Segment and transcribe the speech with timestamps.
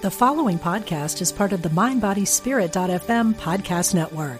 [0.00, 4.38] The following podcast is part of the MindBodySpirit.fm podcast network.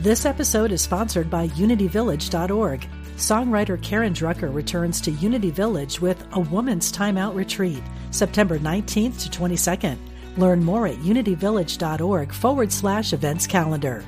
[0.00, 2.86] This episode is sponsored by UnityVillage.org.
[3.16, 9.30] Songwriter Karen Drucker returns to Unity Village with a Woman's Timeout Retreat, September 19th to
[9.30, 9.96] 22nd.
[10.36, 14.04] Learn more at unityvillage.org forward slash events calendar.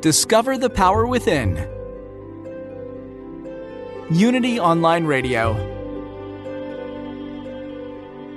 [0.00, 1.56] Discover the power within.
[4.12, 5.54] Unity Online Radio.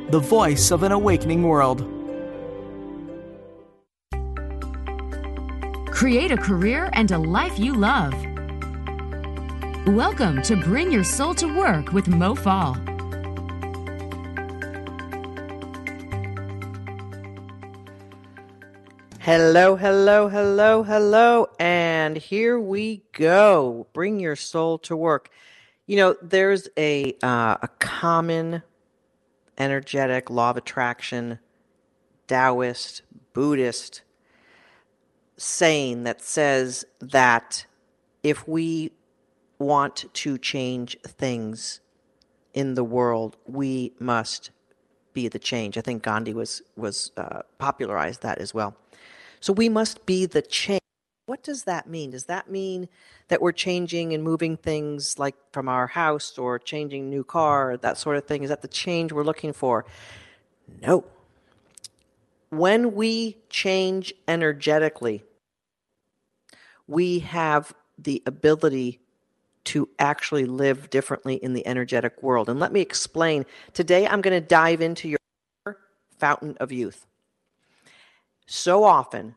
[0.10, 1.82] The voice of an awakening world.
[5.92, 8.16] Create a career and a life you love.
[9.86, 12.76] Welcome to Bring Your Soul to Work with Mo Fall.
[19.24, 21.46] Hello, hello, hello, hello.
[21.60, 23.86] And here we go.
[23.94, 25.30] Bring your soul to work.
[25.86, 28.64] You know, there's a uh, a common
[29.60, 31.38] energetic law of attraction
[32.26, 34.02] Taoist, Buddhist
[35.38, 37.68] saying that says that
[38.24, 38.92] if we
[39.60, 41.80] want to change things
[42.56, 44.50] in the world, we must
[45.14, 45.78] be the change.
[45.78, 48.76] I think Gandhi was was uh, popularized that as well.
[49.42, 50.82] So we must be the change.
[51.26, 52.12] What does that mean?
[52.12, 52.88] Does that mean
[53.28, 57.98] that we're changing and moving things like from our house or changing new car, that
[57.98, 58.44] sort of thing?
[58.44, 59.86] Is that the change we're looking for?
[60.82, 61.06] No.
[62.50, 65.24] When we change energetically,
[66.88, 69.00] we have the ability
[69.64, 72.50] to actually live differently in the energetic world.
[72.50, 73.46] And let me explain.
[73.74, 75.78] Today, I'm going to dive into your
[76.18, 77.06] fountain of youth.
[78.46, 79.36] So often,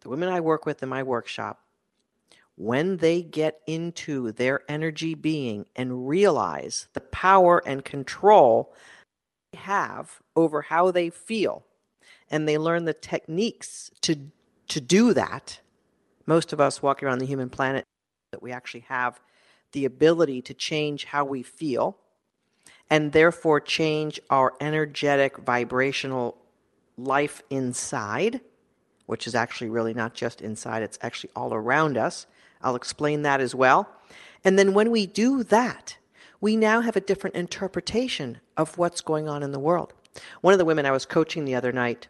[0.00, 1.60] the women I work with in my workshop,
[2.56, 8.74] when they get into their energy being and realize the power and control
[9.52, 11.64] they have over how they feel,
[12.30, 14.16] and they learn the techniques to,
[14.68, 15.60] to do that,
[16.26, 17.84] most of us walking around the human planet
[18.32, 19.20] that we actually have
[19.72, 21.96] the ability to change how we feel
[22.90, 26.36] and therefore change our energetic vibrational
[26.96, 28.40] life inside,
[29.06, 32.26] which is actually really not just inside, it's actually all around us.
[32.62, 33.88] I'll explain that as well.
[34.44, 35.96] And then when we do that,
[36.40, 39.92] we now have a different interpretation of what's going on in the world.
[40.40, 42.08] One of the women I was coaching the other night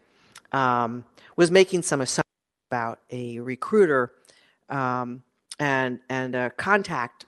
[0.53, 1.05] um,
[1.37, 2.25] was making some assumptions
[2.71, 4.13] about a recruiter
[4.69, 5.23] um,
[5.59, 7.27] and and a contact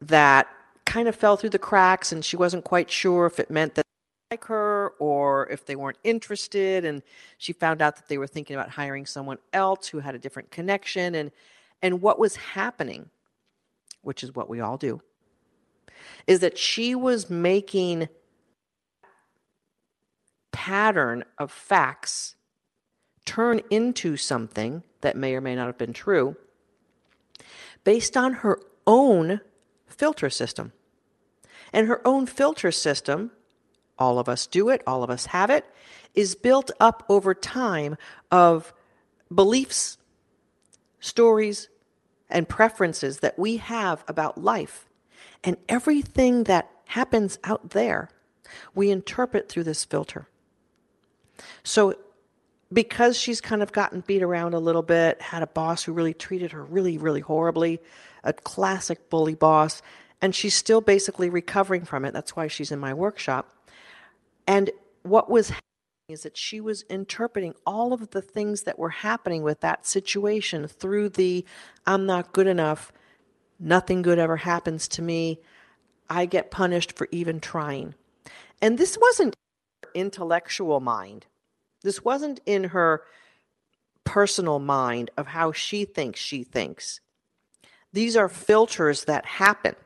[0.00, 0.48] that
[0.86, 3.84] kind of fell through the cracks, and she wasn't quite sure if it meant that
[4.30, 7.02] like her or if they weren't interested and
[7.38, 10.50] she found out that they were thinking about hiring someone else who had a different
[10.50, 11.30] connection and
[11.80, 13.08] and what was happening
[14.02, 15.00] which is what we all do
[16.26, 18.06] is that she was making
[20.52, 22.34] pattern of facts
[23.24, 26.36] turn into something that may or may not have been true
[27.84, 29.40] based on her own
[29.86, 30.72] filter system.
[31.72, 33.30] And her own filter system
[33.98, 35.64] all of us do it, all of us have it,
[36.14, 37.96] is built up over time
[38.30, 38.72] of
[39.32, 39.98] beliefs,
[41.00, 41.68] stories,
[42.30, 44.86] and preferences that we have about life.
[45.44, 48.10] And everything that happens out there,
[48.74, 50.26] we interpret through this filter.
[51.62, 51.94] So,
[52.72, 56.12] because she's kind of gotten beat around a little bit, had a boss who really
[56.12, 57.80] treated her really, really horribly,
[58.24, 59.80] a classic bully boss,
[60.20, 62.12] and she's still basically recovering from it.
[62.12, 63.57] That's why she's in my workshop
[64.48, 64.70] and
[65.02, 65.62] what was happening
[66.08, 70.66] is that she was interpreting all of the things that were happening with that situation
[70.66, 71.44] through the
[71.86, 72.90] I'm not good enough,
[73.60, 75.40] nothing good ever happens to me,
[76.08, 77.94] I get punished for even trying.
[78.62, 79.36] And this wasn't
[79.84, 81.26] her intellectual mind.
[81.82, 83.02] This wasn't in her
[84.04, 87.00] personal mind of how she thinks she thinks.
[87.92, 89.76] These are filters that happen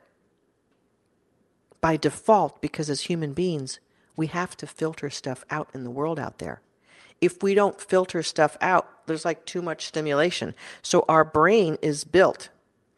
[1.80, 3.80] by default because as human beings,
[4.16, 6.60] we have to filter stuff out in the world out there.
[7.20, 10.54] If we don't filter stuff out, there's like too much stimulation.
[10.82, 12.48] So our brain is built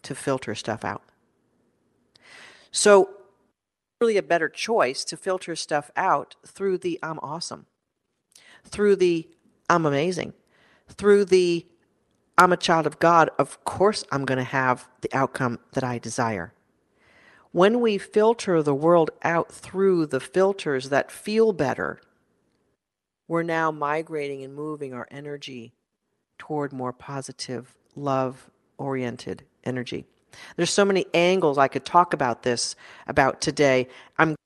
[0.02, 1.02] to filter stuff out.
[2.70, 3.10] So,
[4.00, 7.66] really a better choice to filter stuff out through the I'm awesome,
[8.64, 9.28] through the
[9.70, 10.32] I'm amazing,
[10.88, 11.66] through the
[12.36, 13.30] I'm a child of God.
[13.38, 16.52] Of course, I'm going to have the outcome that I desire
[17.54, 22.00] when we filter the world out through the filters that feel better,
[23.28, 25.72] we're now migrating and moving our energy
[26.36, 30.04] toward more positive love, oriented energy.
[30.56, 32.74] There's so many angles I could talk about this
[33.06, 33.86] about today.
[34.18, 34.36] I'm going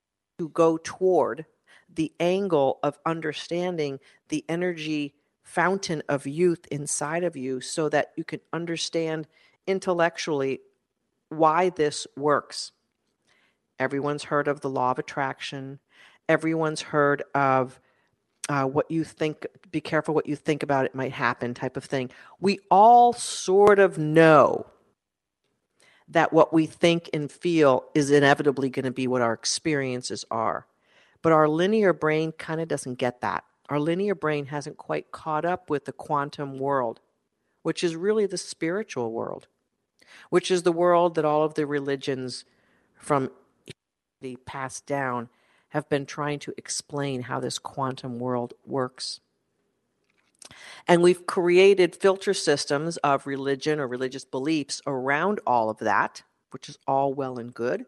[0.41, 1.47] to go toward
[1.89, 8.25] the angle of understanding the energy fountain of youth inside of you so that you
[8.25, 9.27] can understand
[9.67, 10.61] intellectually
[11.31, 12.73] why this works.
[13.79, 15.79] Everyone's heard of the law of attraction.
[16.29, 17.81] Everyone's heard of
[18.49, 21.85] uh, what you think, be careful what you think about it might happen type of
[21.85, 22.11] thing.
[22.41, 24.67] We all sort of know
[26.09, 30.67] that what we think and feel is inevitably going to be what our experiences are.
[31.21, 33.45] But our linear brain kind of doesn't get that.
[33.69, 37.01] Our linear brain hasn't quite caught up with the quantum world,
[37.63, 39.47] which is really the spiritual world,
[40.31, 42.47] which is the world that all of the religions
[42.97, 43.31] from
[44.21, 45.29] the passed down
[45.71, 49.21] have been trying to explain how this quantum world works.
[50.87, 56.69] And we've created filter systems of religion or religious beliefs around all of that, which
[56.69, 57.85] is all well and good.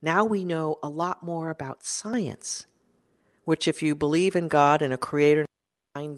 [0.00, 2.66] Now we know a lot more about science,
[3.44, 5.46] which, if you believe in God and a creator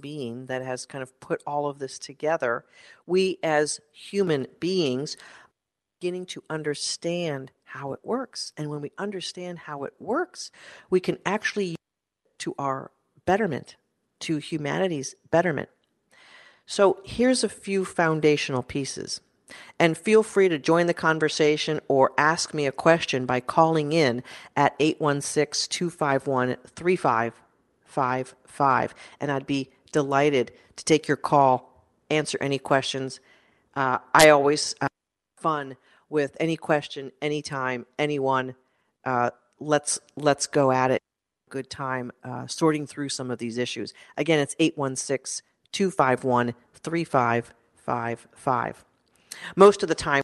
[0.00, 2.64] being that has kind of put all of this together,
[3.06, 5.48] we as human beings are
[6.00, 8.52] beginning to understand how it works.
[8.56, 10.50] And when we understand how it works,
[10.90, 11.76] we can actually
[12.38, 12.90] to our
[13.26, 13.76] betterment,
[14.20, 15.68] to humanity's betterment.
[16.66, 19.20] So here's a few foundational pieces.
[19.78, 24.22] And feel free to join the conversation or ask me a question by calling in
[24.54, 28.94] at 816 251 3555.
[29.20, 33.20] And I'd be delighted to take your call, answer any questions.
[33.74, 34.88] Uh, I always uh,
[35.38, 35.76] fun
[36.10, 38.54] with any question, anytime, anyone.
[39.04, 41.02] Uh, let's let's go at it.
[41.50, 43.94] Good time uh, sorting through some of these issues.
[44.16, 48.84] Again, it's 816 251 3555.
[49.56, 50.22] Most of the time,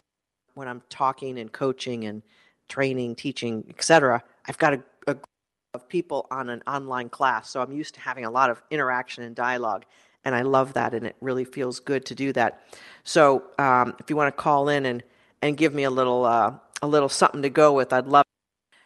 [0.55, 2.21] when I'm talking and coaching and
[2.69, 5.27] training, teaching, etc., I've got a, a group
[5.73, 9.23] of people on an online class, so I'm used to having a lot of interaction
[9.23, 9.85] and dialogue,
[10.23, 12.61] and I love that, and it really feels good to do that.
[13.03, 15.03] So, um, if you want to call in and
[15.41, 18.25] and give me a little uh, a little something to go with, I'd love.
[18.25, 18.77] It.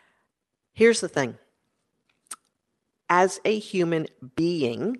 [0.73, 1.37] Here's the thing.
[3.09, 4.99] As a human being,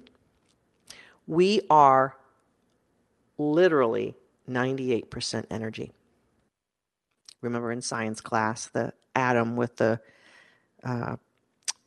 [1.28, 2.16] we are
[3.38, 4.16] literally
[4.50, 5.92] 98% energy.
[7.42, 10.02] Remember in science class, the atom with the
[10.84, 11.18] uh,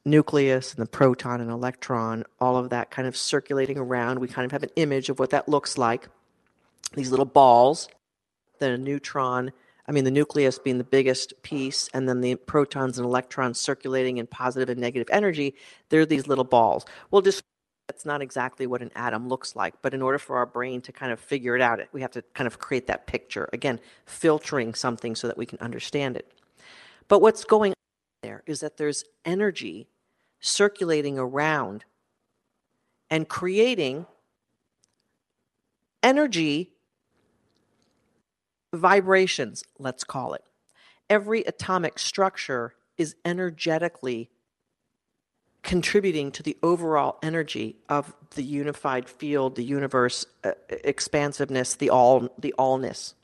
[0.05, 4.19] nucleus and the proton and electron, all of that kind of circulating around.
[4.19, 6.09] We kind of have an image of what that looks like.
[6.95, 7.89] These little balls,
[8.63, 9.53] then a neutron,
[9.89, 14.19] I mean, the nucleus being the biggest piece, and then the protons and electrons circulating
[14.19, 15.55] in positive and negative energy.
[15.89, 16.85] They're these little balls.
[17.11, 17.43] We'll just
[17.89, 19.75] that's not exactly what an atom looks like.
[19.83, 22.23] But in order for our brain to kind of figure it out, we have to
[22.33, 23.49] kind of create that picture.
[23.53, 26.33] Again, filtering something so that we can understand it.
[27.09, 27.77] But what's going on
[28.23, 29.89] there is that there's energy
[30.41, 31.85] circulating around
[33.11, 34.07] and creating
[36.03, 36.71] energy
[38.73, 40.43] vibrations, let's call it.
[41.11, 44.31] Every atomic structure is energetically
[45.63, 52.29] contributing to the overall energy of the unified field, the universe, uh, expansiveness, the all,
[52.39, 53.15] the allness.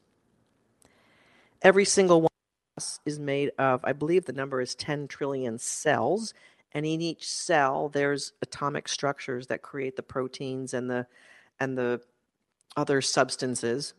[1.62, 2.30] Every single one
[2.76, 6.32] of us is made of, I believe the number is 10 trillion cells,
[6.72, 11.06] and in each cell there's atomic structures that create the proteins and the
[11.58, 12.00] and the
[12.76, 13.94] other substances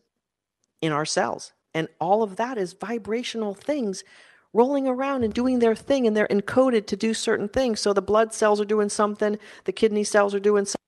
[0.80, 1.52] in our cells.
[1.74, 4.02] And all of that is vibrational things
[4.52, 7.80] rolling around and doing their thing and they're encoded to do certain things.
[7.80, 10.80] So the blood cells are doing something, the kidney cells are doing something,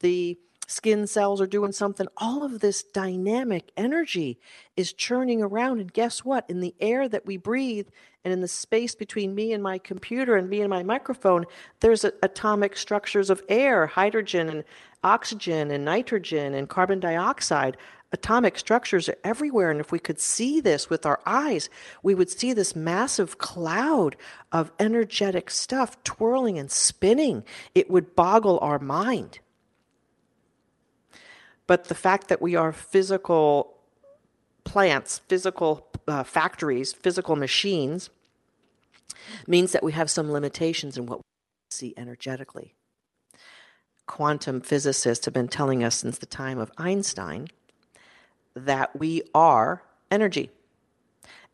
[0.00, 2.06] the skin cells are doing something.
[2.16, 4.38] All of this dynamic energy
[4.76, 5.80] is churning around.
[5.80, 6.48] And guess what?
[6.48, 7.88] In the air that we breathe
[8.24, 11.44] and in the space between me and my computer and me and my microphone,
[11.80, 14.64] there's a, atomic structures of air, hydrogen and
[15.04, 17.76] oxygen and nitrogen and carbon dioxide
[18.12, 19.70] atomic structures are everywhere.
[19.70, 21.70] And if we could see this with our eyes,
[22.02, 24.16] we would see this massive cloud
[24.50, 27.44] of energetic stuff twirling and spinning.
[27.74, 29.40] It would boggle our mind.
[31.66, 33.78] But the fact that we are physical
[34.64, 38.10] plants, physical uh, factories, physical machines,
[39.46, 41.22] means that we have some limitations in what we
[41.70, 42.74] see energetically.
[44.06, 47.48] Quantum physicists have been telling us since the time of Einstein
[48.54, 50.50] that we are energy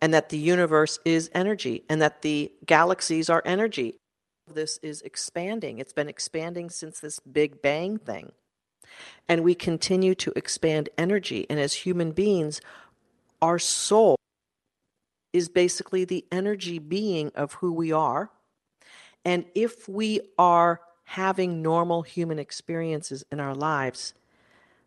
[0.01, 3.97] and that the universe is energy and that the galaxies are energy.
[4.53, 5.79] This is expanding.
[5.79, 8.33] It's been expanding since this Big Bang thing.
[9.29, 11.47] And we continue to expand energy.
[11.51, 12.61] And as human beings,
[13.43, 14.17] our soul
[15.33, 18.31] is basically the energy being of who we are.
[19.25, 24.15] And if we are having normal human experiences in our lives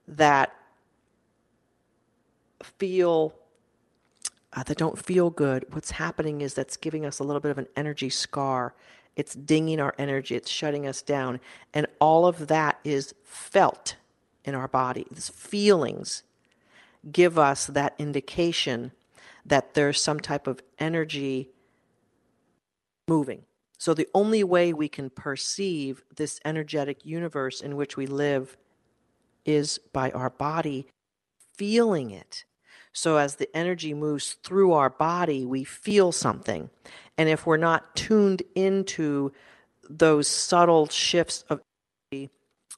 [0.07, 0.53] that
[2.65, 3.33] feel
[4.53, 7.57] uh, that don't feel good, what's happening is that's giving us a little bit of
[7.57, 8.73] an energy scar.
[9.15, 11.39] It's dinging our energy, it's shutting us down.
[11.73, 13.95] And all of that is felt
[14.43, 15.05] in our body.
[15.11, 16.23] These feelings
[17.11, 18.91] give us that indication
[19.45, 21.49] that there's some type of energy
[23.07, 23.43] moving.
[23.77, 28.55] So the only way we can perceive this energetic universe in which we live
[29.43, 30.87] is by our body
[31.55, 32.45] feeling it.
[32.93, 36.69] So as the energy moves through our body, we feel something.
[37.17, 39.31] And if we're not tuned into
[39.89, 41.61] those subtle shifts of
[42.11, 42.31] energy,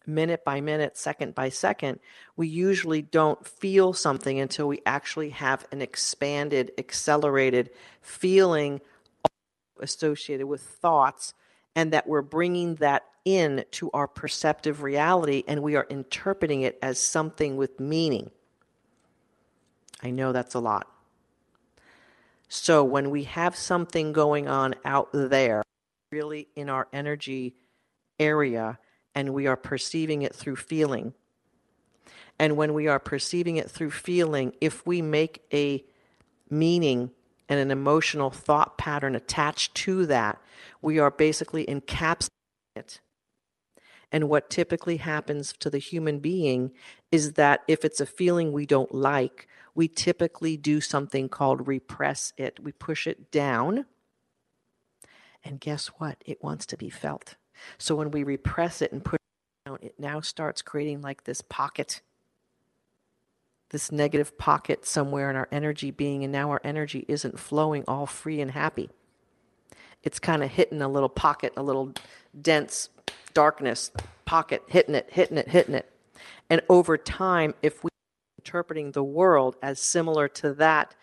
[0.05, 1.99] minute by minute, second by second,
[2.35, 7.69] we usually don't feel something until we actually have an expanded, accelerated
[8.01, 8.81] feeling
[9.79, 11.33] associated with thoughts,
[11.75, 16.77] and that we're bringing that in to our perceptive reality and we are interpreting it
[16.81, 18.29] as something with meaning.
[20.03, 20.87] I know that's a lot.
[22.49, 25.63] So when we have something going on out there,
[26.11, 27.55] really in our energy
[28.19, 28.77] area,
[29.15, 31.13] and we are perceiving it through feeling,
[32.37, 35.83] and when we are perceiving it through feeling, if we make a
[36.49, 37.11] meaning
[37.47, 40.41] and an emotional thought pattern attached to that,
[40.81, 42.27] we are basically encapsulating
[42.75, 42.99] it.
[44.11, 46.71] And what typically happens to the human being
[47.11, 52.33] is that if it's a feeling we don't like, we typically do something called repress
[52.37, 52.59] it.
[52.61, 53.85] We push it down.
[55.43, 56.23] And guess what?
[56.25, 57.35] It wants to be felt.
[57.77, 61.41] So when we repress it and push it down, it now starts creating like this
[61.41, 62.01] pocket,
[63.71, 66.23] this negative pocket somewhere in our energy being.
[66.23, 68.89] And now our energy isn't flowing all free and happy.
[70.03, 71.93] It's kind of hitting a little pocket, a little
[72.39, 72.89] dense
[73.33, 73.91] darkness
[74.25, 75.89] pocket, hitting it, hitting it, hitting it.
[76.49, 77.89] And over time, if we
[78.53, 80.93] interpreting the world as similar to that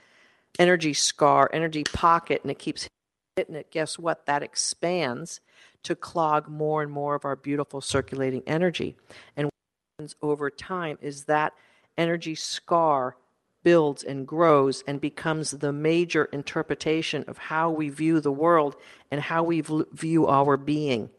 [0.61, 2.89] energy scar, energy pocket, and it keeps
[3.35, 4.25] hitting it, guess what?
[4.27, 5.41] That expands
[5.83, 8.95] to clog more and more of our beautiful circulating energy.
[9.37, 9.53] And what
[9.99, 11.53] happens over time is that
[11.99, 13.17] energy scar
[13.65, 18.77] builds and grows and becomes the major interpretation of how we view the world
[19.11, 21.11] and how we view our being.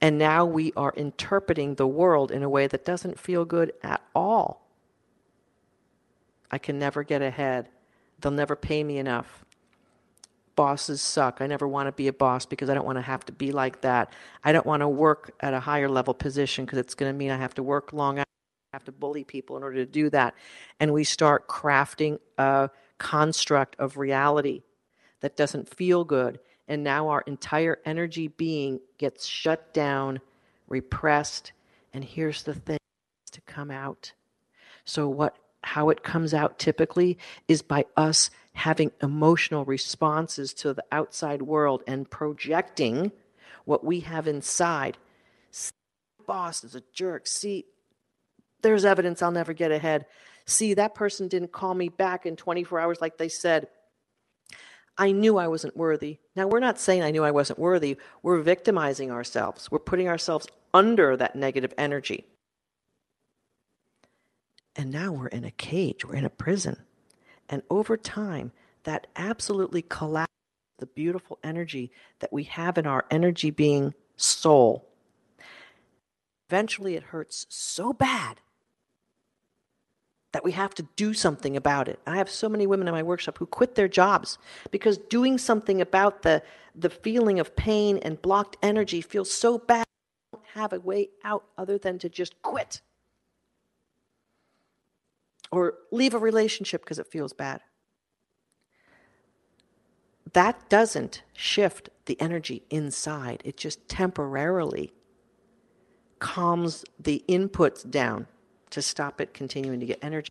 [0.00, 4.00] And now we are interpreting the world in a way that doesn't feel good at
[4.14, 4.65] all.
[6.50, 7.68] I can never get ahead.
[8.20, 9.44] They'll never pay me enough.
[10.54, 11.38] Bosses suck.
[11.40, 13.52] I never want to be a boss because I don't want to have to be
[13.52, 14.12] like that.
[14.42, 17.30] I don't want to work at a higher level position because it's going to mean
[17.30, 18.26] I have to work long hours.
[18.72, 20.34] I have to bully people in order to do that.
[20.80, 24.62] And we start crafting a construct of reality
[25.20, 26.38] that doesn't feel good.
[26.68, 30.20] And now our entire energy being gets shut down,
[30.68, 31.52] repressed.
[31.92, 32.78] And here's the thing
[33.32, 34.12] to come out.
[34.84, 35.36] So, what
[35.66, 37.18] how it comes out typically
[37.48, 43.10] is by us having emotional responses to the outside world and projecting
[43.64, 44.96] what we have inside.
[45.50, 45.72] See,
[46.24, 47.26] boss is a jerk.
[47.26, 47.64] See,
[48.62, 50.06] there's evidence I'll never get ahead.
[50.46, 53.66] See, that person didn't call me back in 24 hours like they said.
[54.96, 56.18] I knew I wasn't worthy.
[56.36, 57.96] Now, we're not saying I knew I wasn't worthy.
[58.22, 59.70] We're victimizing ourselves.
[59.70, 62.24] We're putting ourselves under that negative energy.
[64.76, 66.76] And now we're in a cage, we're in a prison.
[67.48, 68.52] And over time,
[68.84, 70.26] that absolutely collapses
[70.78, 71.90] the beautiful energy
[72.20, 74.86] that we have in our energy being soul.
[76.50, 78.40] Eventually, it hurts so bad
[80.32, 81.98] that we have to do something about it.
[82.06, 84.36] I have so many women in my workshop who quit their jobs
[84.70, 86.42] because doing something about the,
[86.74, 89.86] the feeling of pain and blocked energy feels so bad.
[90.32, 92.82] They don't have a way out other than to just quit
[95.50, 97.60] or leave a relationship because it feels bad.
[100.32, 104.92] That doesn't shift the energy inside, it just temporarily
[106.18, 108.26] calms the inputs down
[108.70, 110.30] to stop it continuing to get energy.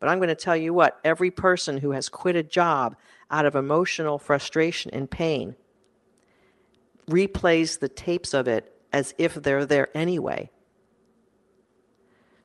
[0.00, 2.96] But I'm going to tell you what every person who has quit a job
[3.30, 5.56] out of emotional frustration and pain
[7.08, 10.50] replays the tapes of it as if they're there anyway.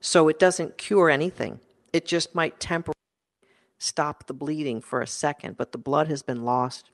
[0.01, 1.59] So it doesn't cure anything.
[1.93, 2.93] It just might temporarily
[3.77, 6.89] stop the bleeding for a second, but the blood has been lost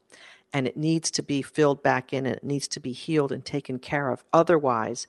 [0.52, 3.46] and it needs to be filled back in and it needs to be healed and
[3.46, 4.24] taken care of.
[4.34, 5.08] Otherwise,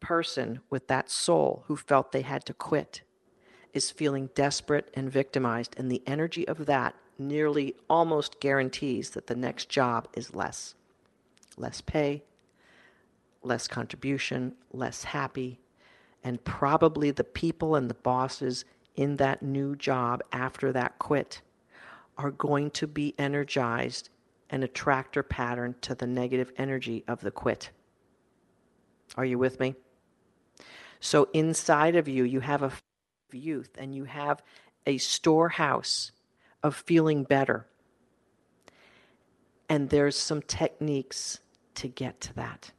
[0.00, 3.02] person with that soul who felt they had to quit
[3.72, 9.34] is feeling desperate and victimized, and the energy of that nearly almost guarantees that the
[9.34, 10.74] next job is less.
[11.56, 12.22] Less pay,
[13.42, 15.58] less contribution, less happy,
[16.24, 18.64] and probably the people and the bosses
[18.94, 21.42] in that new job after that quit
[22.18, 24.10] are going to be energized
[24.50, 27.70] an attractor pattern to the negative energy of the quit.
[29.16, 29.74] Are you with me?
[31.00, 32.72] So inside of you, you have a
[33.32, 34.42] youth and you have
[34.86, 36.12] a storehouse
[36.62, 37.66] of feeling better.
[39.68, 41.40] And there's some techniques
[41.76, 42.72] to get to that.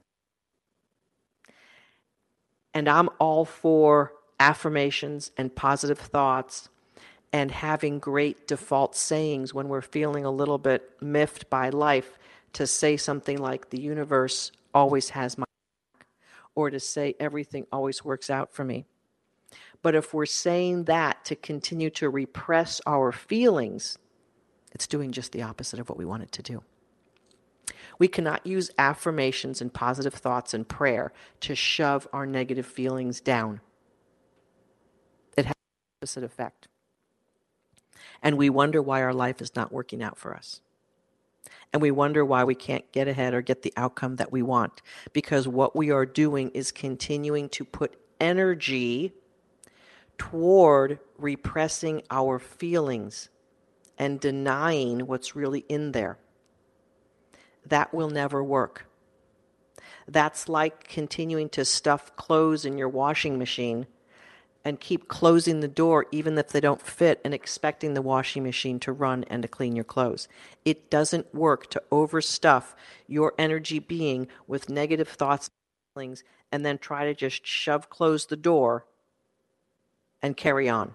[2.74, 6.70] And I'm all for affirmations and positive thoughts
[7.32, 12.18] and having great default sayings when we're feeling a little bit miffed by life
[12.54, 15.46] to say something like, the universe always has my
[15.98, 16.08] back,
[16.54, 18.86] or to say, everything always works out for me.
[19.82, 23.98] But if we're saying that to continue to repress our feelings,
[24.72, 26.64] it's doing just the opposite of what we want it to do.
[28.00, 33.62] We cannot use affirmations and positive thoughts and prayer to shove our negative feelings down.
[35.38, 36.68] It has the opposite effect.
[38.22, 40.62] And we wonder why our life is not working out for us.
[41.72, 44.82] And we wonder why we can't get ahead or get the outcome that we want.
[45.12, 49.14] Because what we are doing is continuing to put energy
[50.18, 53.30] toward repressing our feelings
[53.98, 56.18] and denying what's really in there.
[57.66, 58.86] That will never work.
[60.08, 63.88] That's like continuing to stuff clothes in your washing machine
[64.66, 68.80] and keep closing the door even if they don't fit and expecting the washing machine
[68.80, 70.28] to run and to clean your clothes.
[70.64, 72.74] It doesn't work to overstuff
[73.08, 75.50] your energy being with negative thoughts
[75.94, 78.86] feelings and then try to just shove close the door
[80.22, 80.94] and carry on.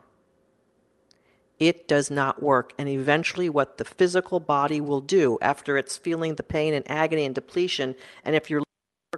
[1.59, 2.73] It does not work.
[2.79, 7.25] And eventually, what the physical body will do after it's feeling the pain and agony
[7.25, 8.63] and depletion, and if you're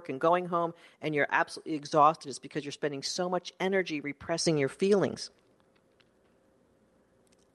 [0.07, 4.57] and going home and you're absolutely exhausted, is because you're spending so much energy repressing
[4.57, 5.31] your feelings.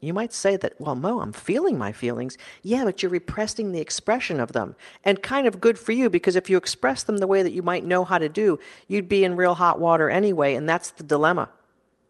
[0.00, 2.36] You might say that, well, Mo, I'm feeling my feelings.
[2.62, 4.76] Yeah, but you're repressing the expression of them.
[5.02, 7.62] And kind of good for you because if you express them the way that you
[7.62, 10.54] might know how to do, you'd be in real hot water anyway.
[10.54, 11.48] And that's the dilemma.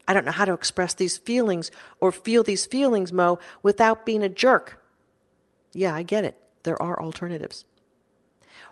[0.09, 4.23] I don't know how to express these feelings or feel these feelings, Mo, without being
[4.23, 4.83] a jerk.
[5.73, 6.37] Yeah, I get it.
[6.63, 7.65] There are alternatives.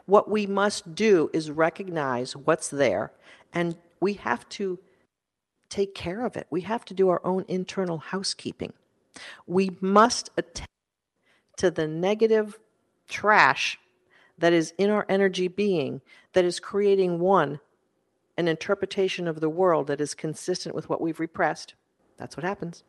[0.07, 3.13] What we must do is recognize what's there,
[3.53, 4.79] and we have to
[5.69, 6.47] take care of it.
[6.51, 8.73] We have to do our own internal housekeeping.
[9.47, 10.69] We must attend
[11.57, 12.59] to the negative
[13.09, 13.79] trash
[14.39, 16.01] that is in our energy being
[16.33, 17.61] that is creating one
[18.37, 21.75] an interpretation of the world that is consistent with what we've repressed.
[22.17, 22.85] That's what happens.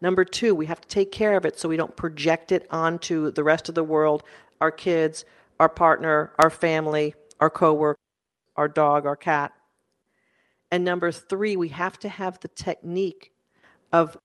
[0.00, 3.30] Number two, we have to take care of it so we don't project it onto
[3.30, 4.24] the rest of the world,
[4.60, 5.24] our kids,
[5.60, 7.98] our partner, our family, our coworker,
[8.56, 9.52] our dog, our cat.
[10.72, 13.32] And number three, we have to have the technique
[13.92, 14.16] of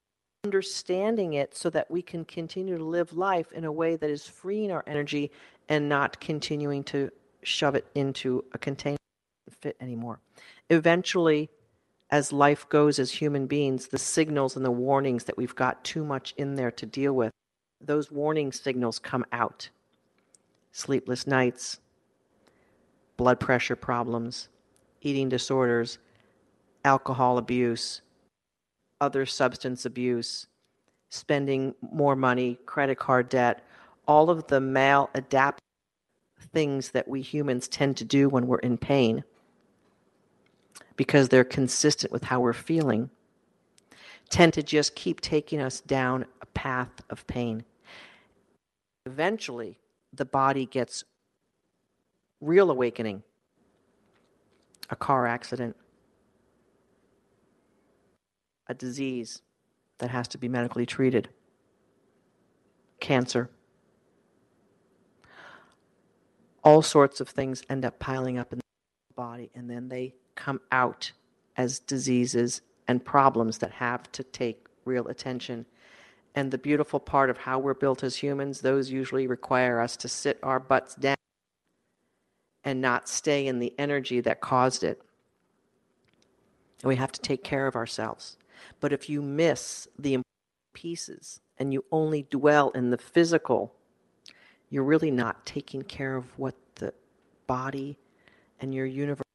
[0.43, 4.25] understanding it so that we can continue to live life in a way that is
[4.25, 5.31] freeing our energy
[5.69, 7.11] and not continuing to
[7.43, 8.96] shove it into a container
[9.51, 10.19] fit anymore.
[10.69, 11.49] Eventually,
[12.09, 16.05] as life goes as human beings, the signals and the warnings that we've got too
[16.05, 17.31] much in there to deal with,
[17.81, 19.69] those warning signals come out.
[20.71, 21.79] Sleepless nights,
[23.17, 24.47] blood pressure problems,
[25.01, 25.97] eating disorders,
[26.85, 28.01] alcohol abuse,
[29.01, 30.47] other substance abuse,
[31.09, 33.65] spending more money, credit card debt,
[34.07, 35.57] all of the maladaptive
[36.53, 39.23] things that we humans tend to do when we're in pain
[40.97, 43.09] because they're consistent with how we're feeling,
[44.29, 47.63] tend to just keep taking us down a path of pain.
[49.05, 49.77] Eventually,
[50.11, 51.05] the body gets
[52.41, 53.23] real awakening
[54.89, 55.75] a car accident,
[58.67, 59.41] a disease
[59.99, 61.29] that has to be medically treated,
[62.99, 63.49] cancer.
[66.63, 70.61] All sorts of things end up piling up in the body, and then they come
[70.71, 71.11] out
[71.57, 75.65] as diseases and problems that have to take real attention.
[76.35, 80.07] And the beautiful part of how we're built as humans, those usually require us to
[80.07, 81.17] sit our butts down
[82.63, 85.01] and not stay in the energy that caused it.
[86.83, 88.37] And we have to take care of ourselves.
[88.79, 90.19] But if you miss the
[90.73, 93.73] pieces and you only dwell in the physical,
[94.69, 96.93] you're really not taking care of what the
[97.47, 97.97] body
[98.59, 99.26] and your universe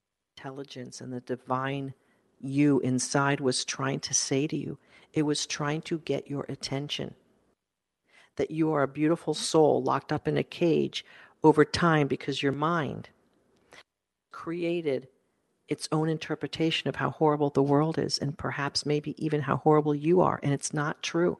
[0.43, 1.95] intelligence and the divine
[2.41, 4.77] you inside was trying to say to you.
[5.13, 7.15] It was trying to get your attention.
[8.37, 11.05] That you are a beautiful soul locked up in a cage
[11.45, 13.09] over time because your mind
[14.33, 15.07] created
[15.69, 19.95] its own interpretation of how horrible the world is and perhaps maybe even how horrible
[19.95, 20.41] you are.
[20.43, 21.39] And it's not true.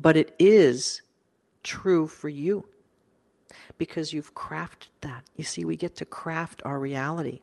[0.00, 1.02] But it is
[1.62, 2.66] true for you
[3.76, 5.24] because you've crafted that.
[5.36, 7.40] You see, we get to craft our reality.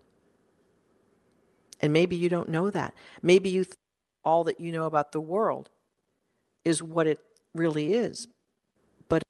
[1.81, 2.93] And maybe you don't know that.
[3.21, 3.75] Maybe you th-
[4.23, 5.69] all that you know about the world
[6.63, 7.19] is what it
[7.53, 8.27] really is.
[9.07, 9.23] But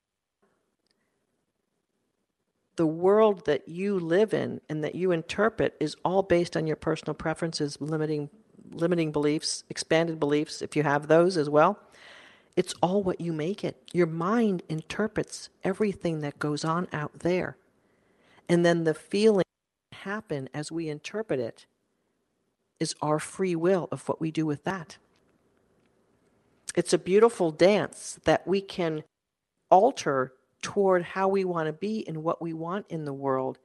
[2.76, 6.76] the world that you live in and that you interpret is all based on your
[6.76, 8.30] personal preferences, limiting
[8.72, 11.80] limiting beliefs, expanded beliefs if you have those as well.
[12.56, 13.82] It's all what you make it.
[13.94, 17.58] Your mind interprets everything that goes on out there.
[18.48, 19.46] And then the feeling
[19.92, 21.66] happen as we interpret it
[22.80, 24.98] is our free will of what we do with that.
[26.76, 29.04] It's a beautiful dance that we can
[29.70, 33.60] alter toward how we want to be and what we want in the world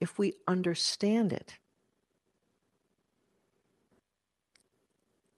[0.00, 1.54] if we understand it.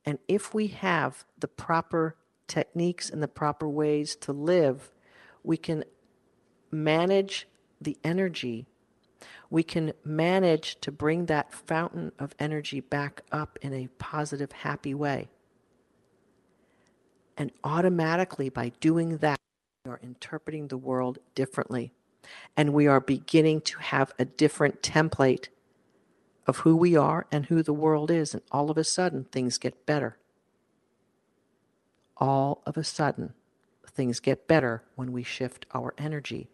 [0.05, 4.90] And if we have the proper techniques and the proper ways to live,
[5.42, 5.85] we can
[6.70, 7.46] manage
[7.80, 8.66] the energy.
[9.50, 14.94] We can manage to bring that fountain of energy back up in a positive, happy
[14.94, 15.28] way.
[17.37, 19.38] And automatically, by doing that,
[19.85, 21.92] we are interpreting the world differently.
[22.56, 25.48] And we are beginning to have a different template
[26.46, 28.35] of who we are and who the world is.
[28.35, 30.16] And all of a sudden, things get better
[32.16, 33.35] all of a sudden,
[33.87, 36.48] things get better when we shift our energy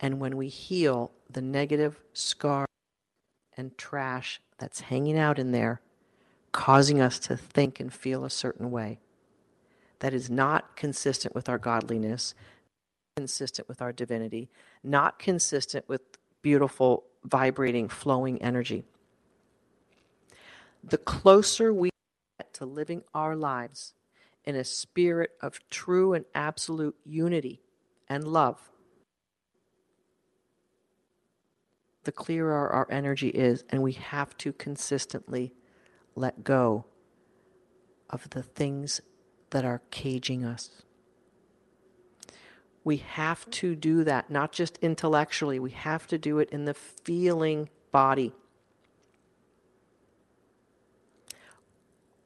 [0.00, 2.66] and when we heal the negative scar
[3.56, 5.80] and trash that's hanging out in there,
[6.52, 8.98] causing us to think and feel a certain way.
[10.00, 12.34] That is not consistent with our godliness,
[13.16, 14.48] consistent with our divinity,
[14.82, 16.00] not consistent with
[16.42, 18.84] beautiful, vibrating, flowing energy.
[20.82, 21.90] The closer we
[22.40, 23.94] get to living our lives
[24.44, 27.60] in a spirit of true and absolute unity
[28.08, 28.70] and love,
[32.04, 35.52] the clearer our energy is, and we have to consistently
[36.14, 36.84] let go
[38.10, 39.00] of the things
[39.50, 40.82] that are caging us.
[42.84, 46.74] We have to do that, not just intellectually, we have to do it in the
[46.74, 48.32] feeling body.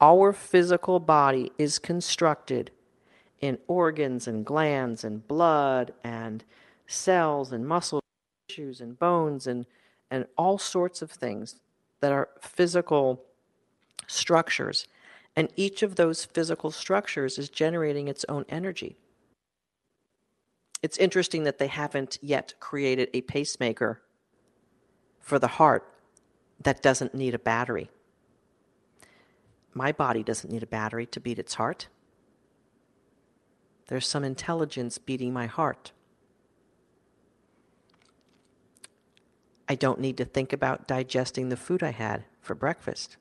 [0.01, 2.71] Our physical body is constructed
[3.41, 6.45] in organs and glands and blood and
[6.87, 8.03] cells and muscle
[8.49, 9.67] tissues and bones and,
[10.11, 11.57] and all sorts of things
[12.01, 13.23] that are physical
[14.07, 14.87] structures.
[15.35, 18.97] And each of those physical structures is generating its own energy.
[20.83, 24.03] It's interesting that they haven't yet created a pacemaker
[25.21, 25.91] for the heart
[26.63, 27.91] that doesn't need a battery.
[29.77, 31.89] My body doesn't need a battery to beat its heart.
[33.89, 35.93] There's some intelligence beating my heart.
[39.69, 43.19] I don't need to think about digesting the food I had for breakfast.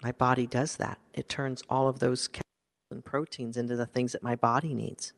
[0.00, 1.00] My body does that.
[1.12, 5.12] It turns all of those chemicals and proteins into the things that my body needs.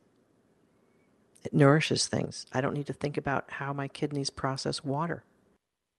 [1.43, 2.47] It nourishes things.
[2.51, 5.23] I don't need to think about how my kidneys process water.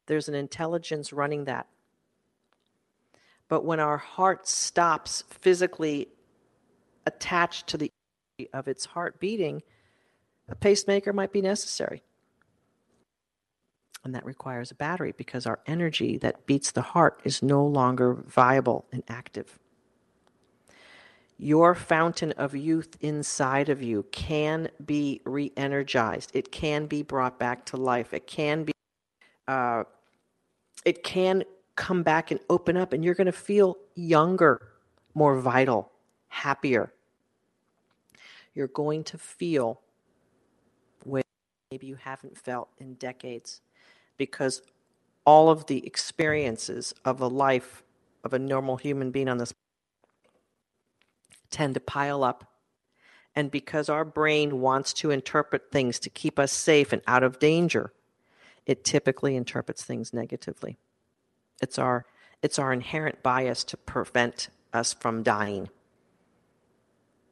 [0.07, 1.69] There's an intelligence running that
[3.49, 6.09] but when our heart stops physically
[7.07, 7.91] attached to the
[8.53, 9.63] of its heart beating,
[10.49, 12.03] a pacemaker might be necessary.
[14.05, 18.15] And that requires a battery because our energy that beats the heart is no longer
[18.15, 19.59] viable and active.
[21.39, 26.31] Your fountain of youth inside of you can be re energized.
[26.35, 28.15] It can be brought back to life.
[28.15, 28.73] It can be,
[29.49, 29.85] uh,
[30.85, 31.45] it can
[31.77, 34.69] come back and open up, and you're going to feel younger,
[35.15, 35.93] more vital,
[36.29, 36.93] happier.
[38.55, 39.81] You're going to feel
[41.05, 41.23] way
[41.71, 43.61] maybe you haven't felt in decades
[44.17, 44.63] because
[45.25, 47.83] all of the experiences of a life
[48.25, 49.53] of a normal human being on this
[51.51, 52.53] tend to pile up.
[53.35, 57.39] And because our brain wants to interpret things to keep us safe and out of
[57.39, 57.93] danger,
[58.65, 60.79] it typically interprets things negatively.
[61.63, 62.05] It's our
[62.43, 65.71] it's our inherent bias to prevent us from dying.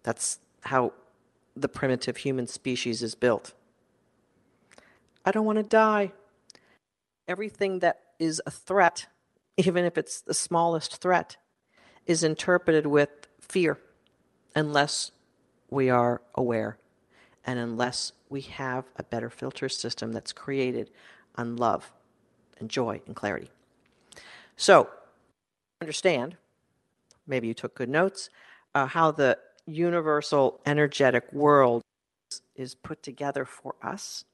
[0.02, 0.92] That's how
[1.56, 3.52] the primitive human species is built.
[5.24, 6.12] I don't want to die.
[7.28, 9.06] everything that is a threat,
[9.56, 11.36] even if it's the smallest threat,
[12.06, 13.10] is interpreted with
[13.40, 13.78] fear
[14.54, 15.10] unless
[15.70, 16.78] we are aware
[17.46, 20.90] and unless we have a better filter system that's created
[21.36, 21.92] on love
[22.58, 23.50] and joy and clarity.
[24.56, 24.88] So,
[25.80, 26.36] understand,
[27.26, 28.30] maybe you took good notes,
[28.74, 31.82] uh, how the universal energetic world
[32.54, 34.24] is put together for us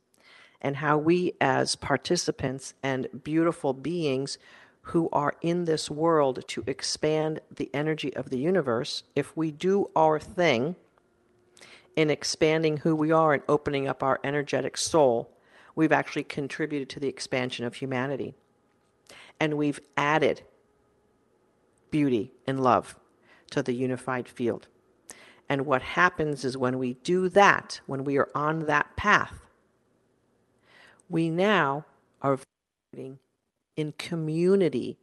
[0.61, 4.39] and how we, as participants and beautiful beings
[4.83, 9.91] who are in this world to expand the energy of the universe, if we do
[9.95, 10.75] our thing
[11.97, 15.31] in expanding who we are and opening up our energetic soul,
[15.75, 18.35] we've actually contributed to the expansion of humanity.
[19.41, 20.43] And we've added
[21.91, 22.97] beauty and love
[23.51, 24.69] to the unified field.
[25.49, 29.35] And what happens is when we do that, when we are on that path,
[31.09, 31.87] we now
[32.23, 32.39] are
[33.77, 34.99] in community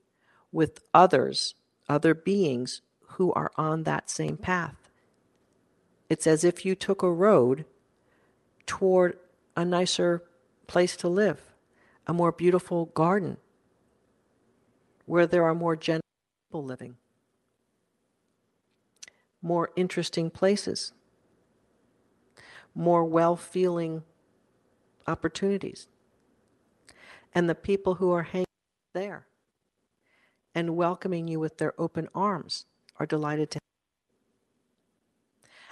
[0.51, 1.55] with others,
[1.89, 4.89] other beings who are on that same path.
[6.09, 7.65] It's as if you took a road
[8.65, 9.17] toward
[9.55, 10.23] a nicer
[10.67, 11.41] place to live,
[12.05, 13.37] a more beautiful garden
[15.07, 16.05] where there are more gentle
[16.47, 16.97] people living
[19.41, 20.93] more interesting places,
[22.75, 24.03] more well feeling
[25.07, 25.87] opportunities.
[27.33, 28.45] And the people who are hanging
[28.93, 29.27] there
[30.55, 32.65] and welcoming you with their open arms
[32.99, 33.59] are delighted to.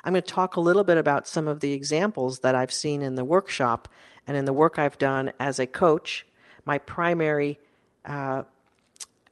[0.04, 3.02] I'm going to talk a little bit about some of the examples that I've seen
[3.02, 3.88] in the workshop
[4.28, 6.28] and in the work I've done as a coach.
[6.66, 7.60] My primary
[8.06, 8.44] uh,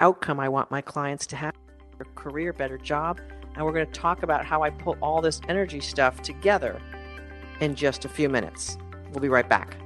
[0.03, 1.53] outcome I want my clients to have
[2.01, 3.21] a career, better job,
[3.55, 6.81] and we're going to talk about how I pull all this energy stuff together
[7.61, 8.77] in just a few minutes.
[9.11, 9.77] We'll be right back.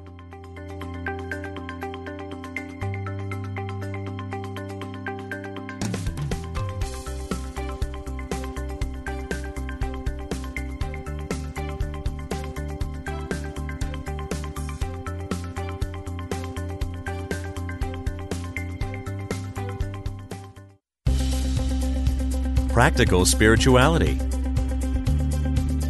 [22.88, 24.18] Practical spirituality,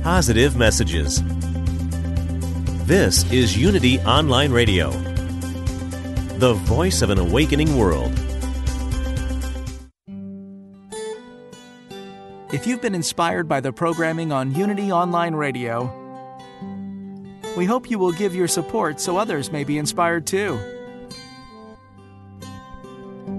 [0.01, 1.21] positive messages.
[2.87, 4.89] This is Unity Online Radio,
[6.39, 8.11] the voice of an awakening world.
[12.51, 15.93] If you've been inspired by the programming on Unity Online Radio,
[17.55, 20.76] we hope you will give your support so others may be inspired too.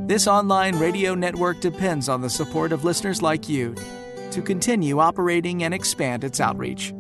[0.08, 3.74] This online radio network depends on the support of listeners like you
[4.30, 6.94] to continue operating and expand its outreach.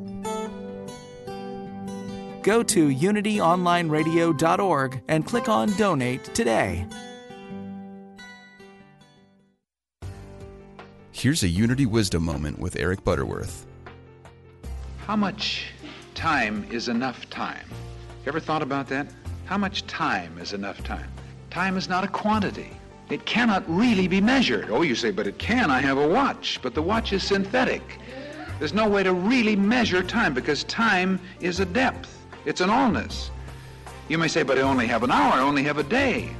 [2.42, 6.86] Go to unityonlineradio.org and click on Donate today.
[11.10, 13.66] Here's a Unity Wisdom moment with Eric Butterworth.
[15.06, 15.68] How much
[16.14, 17.64] time is enough time?
[17.70, 19.10] You ever thought about that?
[19.46, 21.10] How much time is enough time?
[21.48, 22.72] Time is not a quantity.
[23.10, 24.68] It cannot really be measured.
[24.70, 25.70] Oh, you say, but it can.
[25.70, 27.98] I have a watch, but the watch is synthetic.
[28.58, 32.14] There's no way to really measure time because time is a depth.
[32.44, 33.30] It's an allness.
[34.08, 36.30] You may say, but I only have an hour, I only have a day.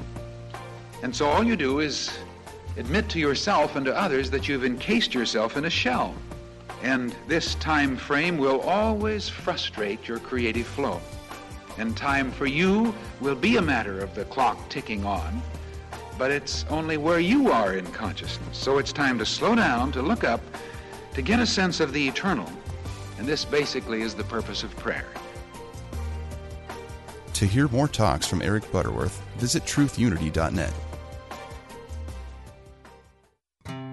[1.02, 2.18] And so all you do is
[2.76, 6.14] admit to yourself and to others that you've encased yourself in a shell.
[6.82, 11.00] And this time frame will always frustrate your creative flow.
[11.78, 15.42] And time for you will be a matter of the clock ticking on
[16.18, 18.58] but it's only where you are in consciousness.
[18.58, 20.40] So it's time to slow down, to look up,
[21.14, 22.50] to get a sense of the eternal.
[23.18, 25.06] And this basically is the purpose of prayer.
[27.34, 30.72] To hear more talks from Eric Butterworth, visit truthunity.net.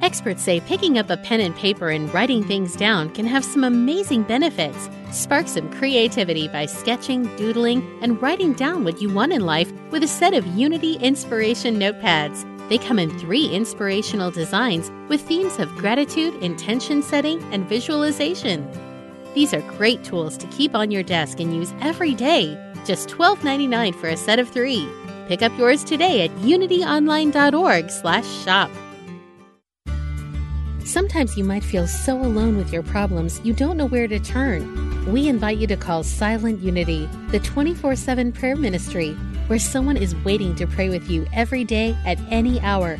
[0.05, 3.63] Experts say picking up a pen and paper and writing things down can have some
[3.63, 4.87] amazing benefits.
[5.09, 10.03] Spark some creativity by sketching, doodling, and writing down what you want in life with
[10.03, 12.45] a set of Unity Inspiration notepads.
[12.69, 18.69] They come in three inspirational designs with themes of gratitude, intention setting, and visualization.
[19.33, 22.55] These are great tools to keep on your desk and use every day.
[22.85, 24.87] Just $12.99 for a set of three.
[25.27, 28.69] Pick up yours today at unityonline.org/shop.
[30.95, 35.11] Sometimes you might feel so alone with your problems you don't know where to turn.
[35.11, 39.11] We invite you to call Silent Unity, the 24 7 prayer ministry,
[39.47, 42.97] where someone is waiting to pray with you every day at any hour.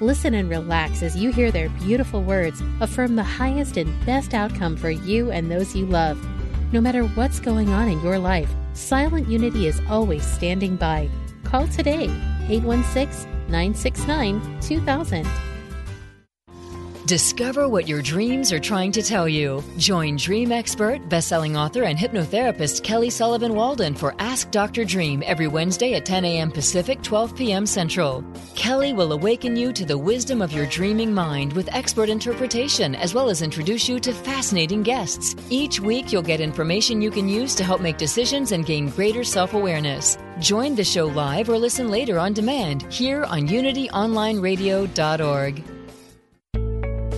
[0.00, 4.76] Listen and relax as you hear their beautiful words affirm the highest and best outcome
[4.76, 6.24] for you and those you love.
[6.72, 11.10] No matter what's going on in your life, Silent Unity is always standing by.
[11.42, 12.04] Call today
[12.48, 15.51] 816 969 2000.
[17.12, 19.62] Discover what your dreams are trying to tell you.
[19.76, 24.86] Join dream expert, bestselling author, and hypnotherapist Kelly Sullivan Walden for Ask Dr.
[24.86, 26.50] Dream every Wednesday at 10 a.m.
[26.50, 27.66] Pacific, 12 p.m.
[27.66, 28.24] Central.
[28.54, 33.12] Kelly will awaken you to the wisdom of your dreaming mind with expert interpretation, as
[33.12, 35.36] well as introduce you to fascinating guests.
[35.50, 39.22] Each week, you'll get information you can use to help make decisions and gain greater
[39.22, 40.16] self awareness.
[40.38, 45.62] Join the show live or listen later on demand here on UnityOnlineRadio.org.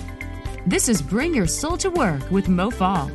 [0.65, 3.11] This is Bring Your Soul to Work with Mo Fall.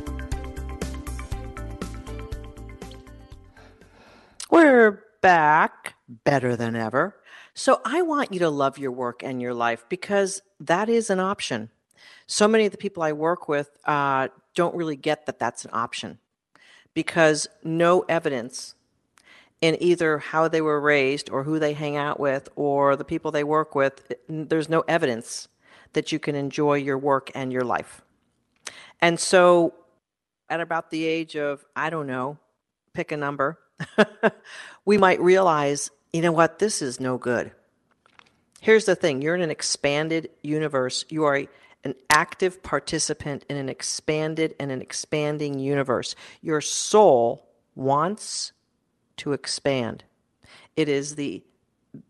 [4.51, 7.15] We're back better than ever.
[7.53, 11.19] So I want you to love your work and your life because that is an
[11.19, 11.69] option.
[12.27, 15.71] So many of the people I work with uh, don't really get that that's an
[15.73, 16.19] option
[16.93, 18.75] because no evidence
[19.61, 23.31] in either how they were raised or who they hang out with or the people
[23.31, 25.47] they work with, there's no evidence
[25.93, 28.01] that you can enjoy your work and your life.
[29.01, 29.73] And so
[30.49, 32.37] at about the age of, I don't know,
[32.93, 33.59] pick a number,
[34.85, 37.51] we might realize you know what, this is no good.
[38.61, 41.03] Here's the thing you're in an expanded universe.
[41.09, 41.49] You are a,
[41.83, 46.15] an active participant in an expanded and an expanding universe.
[46.41, 48.53] Your soul wants
[49.17, 50.05] to expand.
[50.77, 51.43] It is the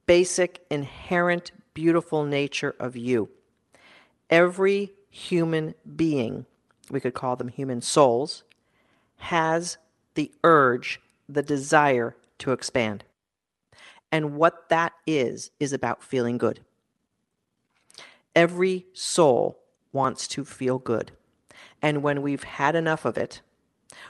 [0.06, 3.30] basic, inherent, beautiful nature of you.
[4.30, 6.46] Every human being,
[6.92, 8.44] we could call them human souls,
[9.18, 9.80] has
[10.14, 13.04] the urge, the desire to expand.
[14.12, 16.62] And what that is, is about feeling good.
[18.36, 19.60] Every soul
[19.92, 21.12] wants to feel good.
[21.82, 23.42] And when we've had enough of it,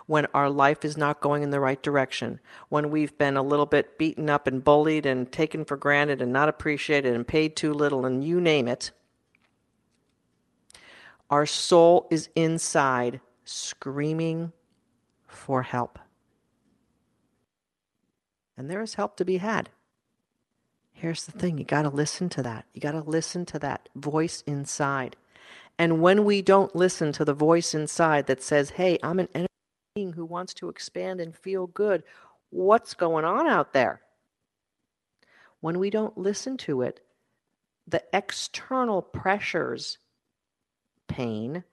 [0.08, 3.65] when our life is not going in the right direction, when we've been a little
[3.65, 7.73] bit beaten up and bullied and taken for granted and not appreciated and paid too
[7.73, 8.91] little, and you name it,
[11.30, 14.51] our soul is inside screaming
[15.28, 15.99] for help.
[18.58, 19.70] And there is help to be had.
[20.94, 22.65] Here's the thing you got to listen to that.
[22.74, 25.18] You got to listen to that voice inside.
[25.78, 29.50] And when we don't listen to the voice inside that says, hey, I'm an energy
[29.94, 32.04] being who wants to expand and feel good,
[32.50, 34.02] what's going on out there?
[35.60, 37.02] When we don't listen to it,
[37.88, 39.98] the external pressures,
[41.08, 41.63] pain,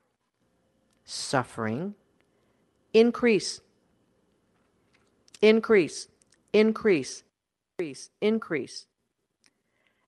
[1.04, 1.94] suffering,
[2.92, 3.60] increase,
[5.40, 6.08] increase,
[6.52, 7.24] increase,
[7.78, 8.86] increase, increase.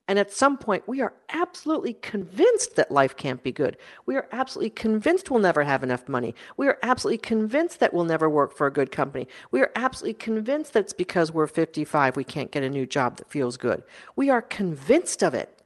[0.06, 3.78] And at some point, we are absolutely convinced that life can't be good.
[4.04, 6.34] We are absolutely convinced we'll never have enough money.
[6.58, 9.28] We are absolutely convinced that we'll never work for a good company.
[9.50, 13.16] We are absolutely convinced that it's because we're 55 we can't get a new job
[13.16, 13.82] that feels good.
[14.14, 15.62] We are convinced of it.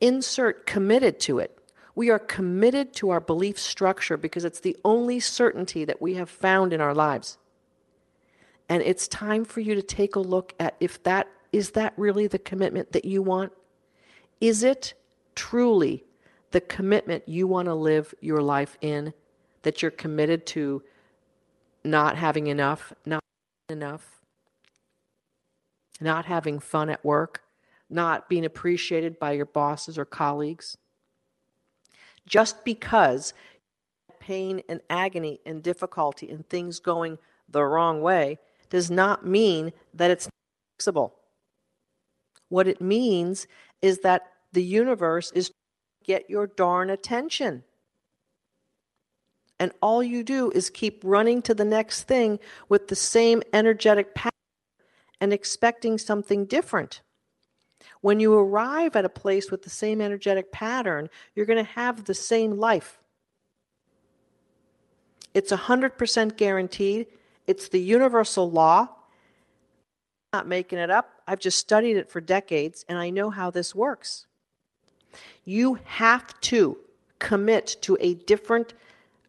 [0.00, 1.58] Insert committed to it.
[1.94, 6.30] We are committed to our belief structure because it's the only certainty that we have
[6.30, 7.36] found in our lives.
[8.72, 12.26] And it's time for you to take a look at if that is that really
[12.26, 13.52] the commitment that you want?
[14.40, 14.94] Is it
[15.34, 16.04] truly
[16.52, 19.12] the commitment you want to live your life in?
[19.60, 20.82] That you're committed to
[21.84, 23.22] not having enough, not
[23.68, 24.22] enough,
[26.00, 27.42] not having fun at work,
[27.90, 30.78] not being appreciated by your bosses or colleagues?
[32.26, 33.34] Just because
[34.18, 37.18] pain and agony and difficulty and things going
[37.50, 38.38] the wrong way
[38.72, 40.30] does not mean that it's
[40.80, 41.12] fixable.
[42.48, 43.46] What it means
[43.82, 45.52] is that the universe is
[46.04, 47.64] get your darn attention.
[49.60, 52.38] And all you do is keep running to the next thing
[52.70, 54.32] with the same energetic pattern
[55.20, 57.02] and expecting something different.
[58.00, 62.06] When you arrive at a place with the same energetic pattern, you're going to have
[62.06, 63.00] the same life.
[65.34, 67.06] It's 100% guaranteed.
[67.52, 68.88] It's the universal law
[70.32, 71.20] I'm not making it up.
[71.28, 74.26] I've just studied it for decades and I know how this works.
[75.44, 76.78] You have to
[77.18, 78.72] commit to a different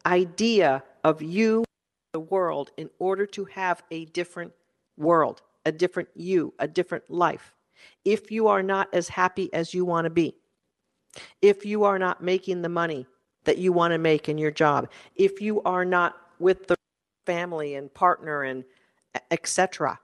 [0.05, 1.65] idea of you,
[2.13, 4.53] the world, in order to have a different
[4.95, 7.53] world, a different you, a different life.
[8.05, 10.33] If you are not as happy as you want to be,
[11.41, 13.05] if you are not making the money
[13.43, 16.77] that you want to make in your job, if you are not with the
[17.25, 18.63] family and partner and
[19.31, 19.99] etc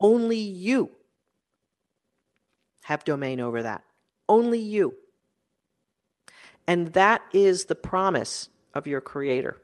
[0.00, 0.90] Only you
[2.88, 3.84] have domain over that.
[4.28, 4.94] Only you.
[6.66, 9.58] And that is the promise of your Creator.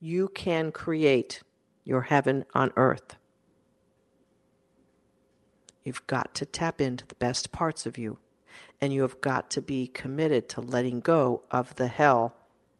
[0.00, 1.42] You can create
[1.84, 3.14] your heaven on earth.
[5.84, 8.18] You've got to tap into the best parts of you,
[8.80, 12.34] and you have got to be committed to letting go of the hell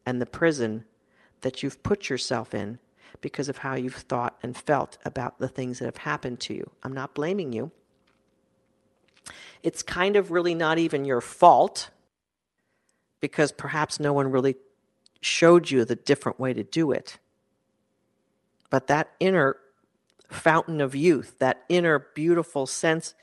[0.05, 0.85] and the prison
[1.43, 2.78] that you've put yourself in
[3.20, 6.70] because of how you've thought and felt about the things that have happened to you.
[6.82, 7.70] I'm not blaming you.
[9.62, 11.90] It's kind of really not even your fault
[13.20, 14.57] because perhaps no one really
[15.20, 17.18] showed you the different way to do it.
[18.70, 19.57] But that inner
[20.28, 23.14] fountain of youth, that inner beautiful sense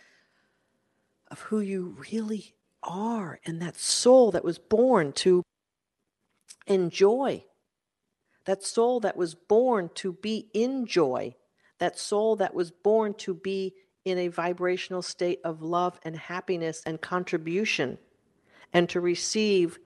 [1.30, 5.44] of who you really are, and that soul that was born to
[6.66, 7.44] enjoy,
[8.50, 11.36] that soul that was born to be in joy,
[11.78, 16.82] that soul that was born to be in a vibrational state of love and happiness
[16.84, 18.00] and contribution,
[18.74, 19.78] and to receive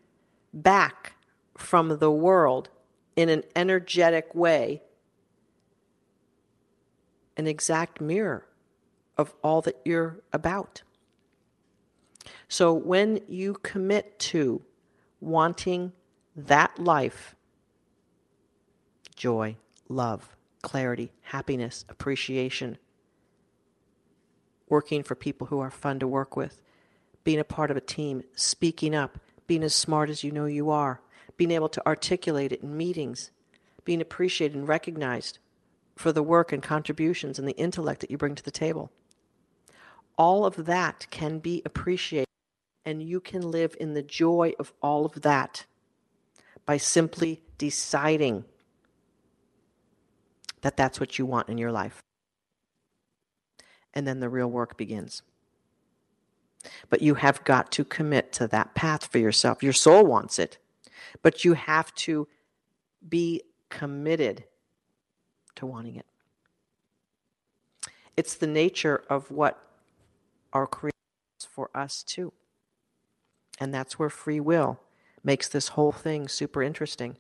[0.54, 1.18] back
[1.58, 2.70] from the world
[3.18, 4.82] in an energetic way
[7.36, 8.48] an exact mirror
[9.18, 10.84] of all that you're about.
[12.48, 14.62] So when you commit to
[15.20, 15.92] wanting
[16.38, 17.36] that life,
[19.24, 19.56] joy,
[19.88, 22.78] love, clarity, happiness, appreciation,
[24.68, 26.60] working for people who are fun to work with,
[27.24, 29.18] being a part of a team, speaking up,
[29.48, 31.00] being as smart as you know you are,
[31.38, 33.32] being able to articulate it in meetings,
[33.86, 35.40] being appreciated and recognized
[35.96, 38.92] for the work and contributions and the intellect that you bring to the table.
[40.18, 42.28] All of that can be appreciated,
[42.84, 45.66] and you can live in the joy of all of that
[46.66, 48.44] by simply deciding
[50.64, 52.02] that that's what you want in your life.
[53.94, 55.22] And then the real work begins.
[56.90, 59.62] But you have got to commit to that path for yourself.
[59.62, 60.58] Your soul wants it,
[61.22, 62.28] but you have to
[63.08, 64.46] be committed
[65.56, 66.06] to wanting it.
[68.16, 69.62] It's the nature of what
[70.54, 70.96] our creation
[71.40, 72.32] is for us, too.
[73.60, 74.80] And that's where free will
[75.24, 77.18] makes this whole thing super interesting.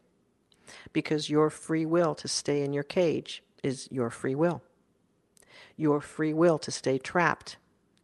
[0.92, 4.62] Because your free will to stay in your cage is your free will.
[5.76, 7.58] Your free will to stay trapped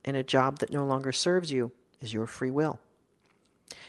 [0.04, 2.80] in a job that no longer serves you is your free will.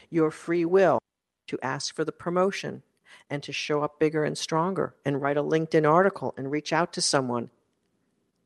[0.09, 0.99] Your free will
[1.47, 2.83] to ask for the promotion
[3.29, 6.93] and to show up bigger and stronger and write a LinkedIn article and reach out
[6.93, 7.49] to someone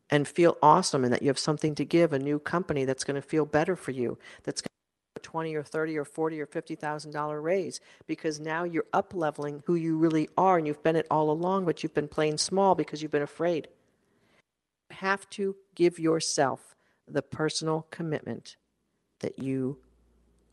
[0.09, 3.15] and feel awesome and that you have something to give a new company that's going
[3.15, 4.74] to feel better for you that's going
[5.19, 9.63] 20 or 30 or 40 or 50 thousand dollar raise because now you're up leveling
[9.65, 12.75] who you really are and you've been it all along but you've been playing small
[12.75, 13.67] because you've been afraid
[14.89, 16.75] you have to give yourself
[17.07, 18.57] the personal commitment
[19.19, 19.77] that you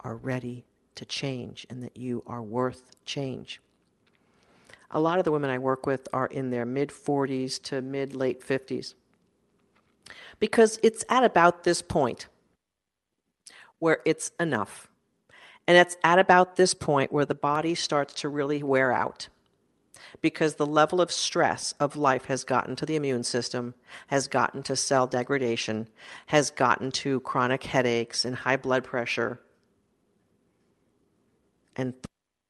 [0.00, 3.60] are ready to change and that you are worth change
[4.92, 8.14] a lot of the women I work with are in their mid 40s to mid
[8.14, 8.94] late 50s.
[10.38, 12.26] Because it's at about this point
[13.82, 14.88] where it's enough.
[15.66, 19.26] And it's at about this point where the body starts to really wear out.
[20.20, 23.74] Because the level of stress of life has gotten to the immune system,
[24.06, 25.88] has gotten to cell degradation,
[26.26, 29.40] has gotten to chronic headaches and high blood pressure.
[31.74, 31.94] And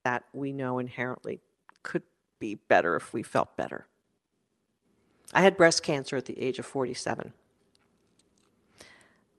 [0.04, 1.40] that we know inherently
[1.82, 2.02] could
[2.40, 3.86] be better if we felt better.
[5.32, 7.32] I had breast cancer at the age of 47.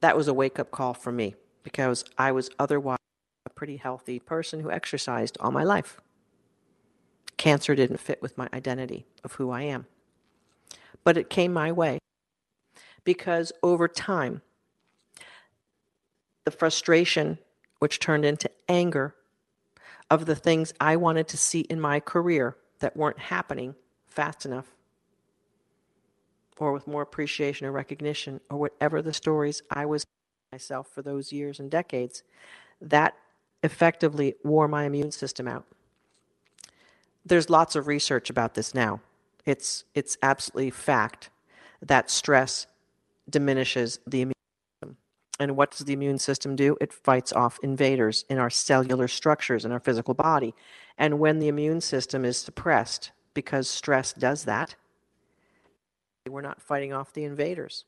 [0.02, 2.97] That was a wake up call for me because I was otherwise
[3.45, 5.99] a pretty healthy person who exercised all my life.
[7.38, 9.88] Cancer didn't fit with my identity of who I am.
[11.03, 11.99] But it came my way
[13.03, 14.41] because over time,
[16.45, 17.39] the frustration,
[17.80, 19.16] which turned into anger,
[20.09, 24.74] of the things I wanted to see in my career that weren't happening fast enough
[26.59, 30.05] or with more appreciation or recognition or whatever the stories I was
[30.54, 32.22] myself for those years and decades,
[32.80, 33.16] that
[33.64, 35.66] effectively wore my immune system out.
[37.26, 39.01] There's lots of research about this now.
[39.45, 41.32] It's, it's absolutely fact
[41.82, 42.68] that stress
[43.28, 44.43] diminishes the immune
[44.76, 44.97] system.
[45.39, 46.78] And what does the immune system do?
[46.80, 50.54] It fights off invaders in our cellular structures in our physical body.
[50.99, 54.76] And when the immune system is suppressed, because stress does that,
[56.30, 57.86] we're not fighting off the invaders.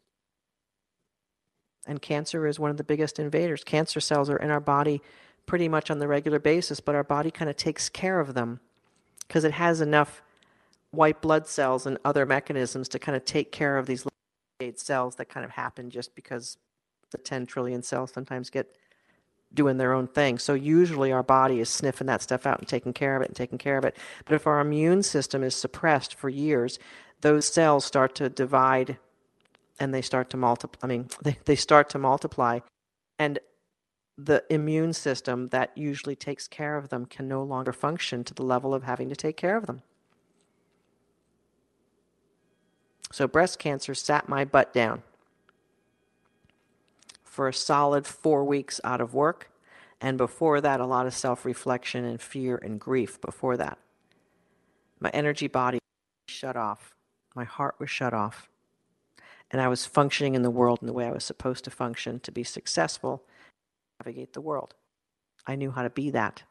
[1.86, 3.63] And cancer is one of the biggest invaders.
[3.63, 5.01] Cancer cells are in our body
[5.45, 8.59] pretty much on the regular basis, but our body kind of takes care of them
[9.27, 10.21] because it has enough
[10.91, 14.05] white blood cells and other mechanisms to kind of take care of these
[14.75, 16.57] cells that kind of happen just because
[17.11, 18.75] the 10 trillion cells sometimes get
[19.53, 20.38] doing their own thing.
[20.38, 23.36] So usually our body is sniffing that stuff out and taking care of it and
[23.36, 23.95] taking care of it.
[24.25, 26.79] But if our immune system is suppressed for years,
[27.21, 28.97] those cells start to divide
[29.80, 30.80] and they start to multiply.
[30.84, 32.59] I mean, they, they start to multiply.
[33.19, 33.39] And
[34.17, 38.43] the immune system that usually takes care of them can no longer function to the
[38.43, 39.82] level of having to take care of them.
[43.11, 45.03] So breast cancer sat my butt down
[47.23, 49.51] for a solid four weeks out of work.
[50.01, 53.78] And before that, a lot of self reflection and fear and grief before that.
[54.99, 55.80] My energy body
[56.28, 56.95] shut off,
[57.36, 58.49] my heart was shut off.
[59.56, 62.20] And I was functioning in the world in the way I was supposed to function
[62.20, 63.24] to be successful,
[64.01, 64.74] navigate the world.
[65.47, 66.43] I knew how to be that.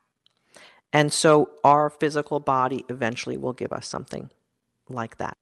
[0.90, 4.30] And so our physical body eventually will give us something
[4.88, 5.36] like that.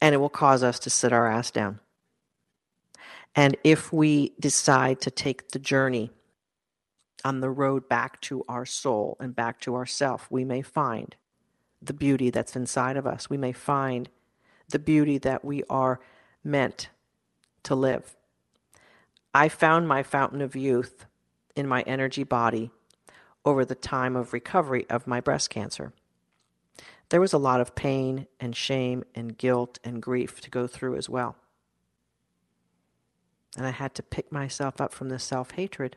[0.00, 1.80] And it will cause us to sit our ass down.
[3.34, 6.10] And if we decide to take the journey
[7.26, 11.14] on the road back to our soul and back to ourself, we may find
[11.82, 13.28] the beauty that's inside of us.
[13.28, 14.08] We may find
[14.68, 16.00] the beauty that we are
[16.44, 16.88] meant
[17.64, 18.16] to live.
[19.34, 21.06] I found my fountain of youth
[21.54, 22.70] in my energy body
[23.44, 25.92] over the time of recovery of my breast cancer.
[27.10, 30.96] There was a lot of pain and shame and guilt and grief to go through
[30.96, 31.36] as well.
[33.56, 35.96] And I had to pick myself up from the self hatred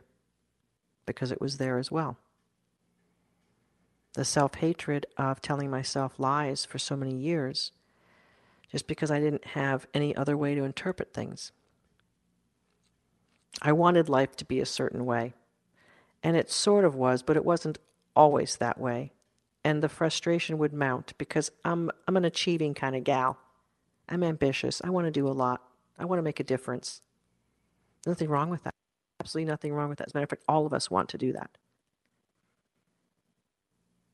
[1.06, 2.18] because it was there as well.
[4.14, 7.72] The self hatred of telling myself lies for so many years
[8.72, 11.52] just because I didn't have any other way to interpret things.
[13.62, 15.34] I wanted life to be a certain way,
[16.24, 17.80] and it sort of was, but it wasn't
[18.16, 19.12] always that way.
[19.64, 23.38] And the frustration would mount because I'm, I'm an achieving kind of gal.
[24.10, 24.82] I'm ambitious.
[24.84, 25.62] I want to do a lot.
[26.00, 27.02] I want to make a difference.
[28.08, 28.74] Nothing wrong with that.
[29.20, 30.08] Absolutely nothing wrong with that.
[30.08, 31.52] As a matter of fact, all of us want to do that.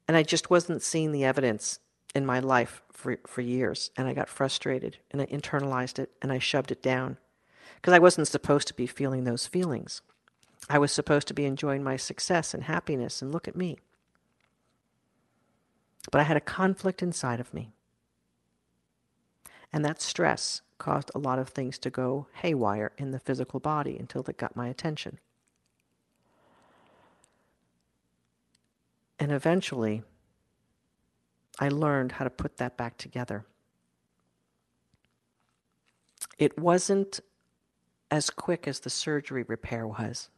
[0.08, 1.80] And I just wasn't seeing the evidence
[2.16, 3.92] in my life for, for years.
[3.98, 7.18] And I got frustrated and I internalized it and I shoved it down
[7.76, 10.02] because I wasn't supposed to be feeling those feelings.
[10.70, 13.78] I was supposed to be enjoying my success and happiness and look at me.
[16.12, 17.72] But I had a conflict inside of me.
[19.72, 23.98] And that stress caused a lot of things to go haywire in the physical body
[23.98, 25.20] until it got my attention.
[29.20, 30.04] And eventually,
[31.60, 33.46] I learned how to put that back together.
[36.38, 37.20] It wasn't
[38.12, 40.30] as quick as the surgery repair was.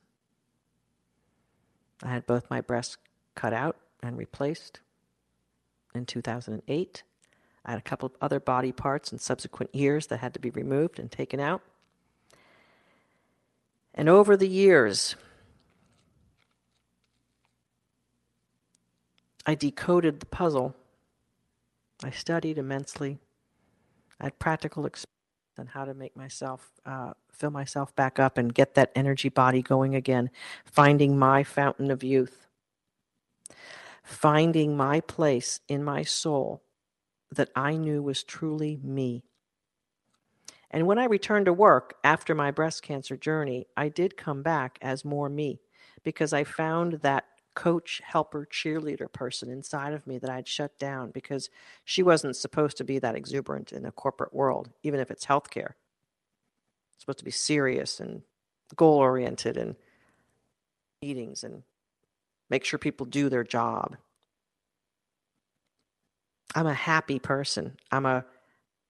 [2.02, 2.98] I had both my breasts
[3.36, 4.80] cut out and replaced
[5.94, 7.04] in 2008.
[7.66, 10.50] I had a couple of other body parts in subsequent years that had to be
[10.50, 11.62] removed and taken out.
[13.94, 15.16] And over the years,
[19.46, 20.76] I decoded the puzzle.
[22.04, 23.20] I studied immensely.
[24.20, 25.10] I had practical experience
[25.58, 29.62] on how to make myself uh, fill myself back up and get that energy body
[29.62, 30.30] going again,
[30.66, 32.48] finding my fountain of youth,
[34.04, 36.64] finding my place in my soul
[37.32, 39.24] that I knew was truly me.
[40.72, 44.78] And when I returned to work after my breast cancer journey, I did come back
[44.82, 45.60] as more me
[46.04, 47.26] because I found that
[47.56, 51.50] coach, helper, cheerleader person inside of me that I'd shut down because
[51.84, 55.74] she wasn't supposed to be that exuberant in a corporate world, even if it's healthcare.
[56.94, 58.22] It's supposed to be serious and
[58.76, 59.76] goal oriented and
[61.02, 61.64] meetings and
[62.50, 63.98] make sure people do their job
[66.56, 67.78] I'm a happy person.
[67.92, 68.26] I'm a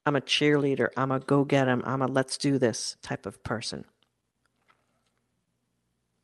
[0.06, 0.90] I'm a cheerleader.
[0.98, 1.84] I'm a go get 'em.
[1.86, 3.86] I'm a let's do this type of person.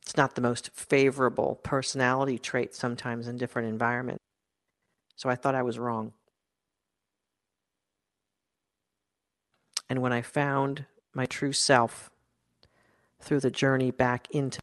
[0.06, 4.22] It's not the most favorable personality trait sometimes in different environments.
[5.16, 6.12] So I thought I was wrong.
[9.90, 12.08] And when I found my true self
[13.20, 14.60] through the journey back into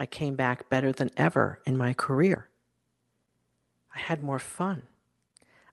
[0.00, 2.48] I came back better than ever in my career.
[3.94, 4.82] I had more fun.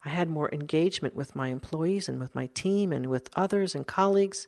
[0.05, 3.87] I had more engagement with my employees and with my team and with others and
[3.87, 4.47] colleagues.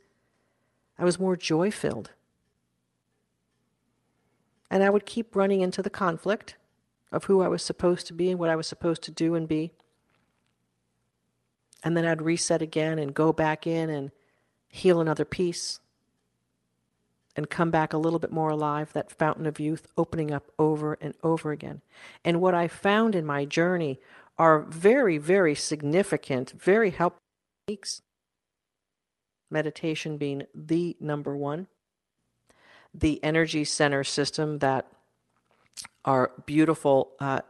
[0.99, 2.12] I was more joy filled.
[4.72, 6.55] And I would keep running into the conflict
[7.11, 9.47] of who I was supposed to be and what I was supposed to do and
[9.47, 9.72] be.
[11.84, 14.11] And then I'd reset again and go back in and
[14.69, 15.80] heal another piece.
[17.36, 20.97] and come back a little bit more alive, that fountain of youth opening up over
[21.01, 21.82] and over again.
[22.26, 23.99] And what I found in my journey
[24.38, 27.22] are very, very significant, very helpful
[27.67, 28.01] techniques.
[29.49, 31.67] Meditation being the number one.
[32.93, 34.87] The energy center system that
[36.03, 37.41] our beautiful uh,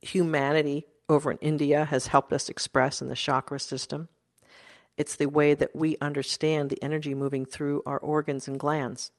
[0.00, 4.08] humanity over in India has helped us express in the chakra system.
[4.96, 9.10] It's the way that we understand the energy moving through our organs and glands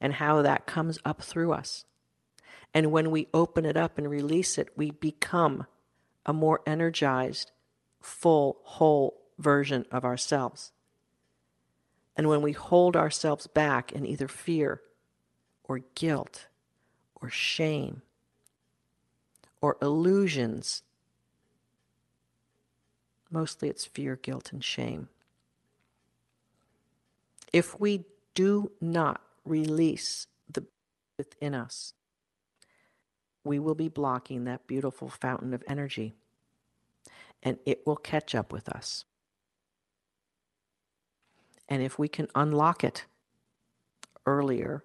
[0.00, 1.84] and how that comes up through us.
[2.72, 5.66] And when we open it up and release it, we become
[6.26, 7.52] a more energized,
[8.00, 10.72] full, whole version of ourselves.
[12.16, 14.80] And when we hold ourselves back in either fear
[15.64, 16.46] or guilt
[17.20, 18.02] or shame
[19.60, 20.82] or illusions
[23.34, 25.08] Mostly it's fear, guilt, and shame.
[27.52, 28.04] If we
[28.34, 30.64] do not release the
[31.18, 31.94] within us,
[33.42, 36.14] we will be blocking that beautiful fountain of energy
[37.42, 39.04] and it will catch up with us.
[41.68, 43.04] And if we can unlock it
[44.26, 44.84] earlier,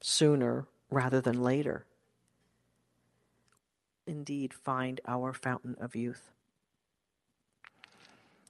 [0.00, 1.84] sooner rather than later,
[4.06, 6.30] indeed find our fountain of youth.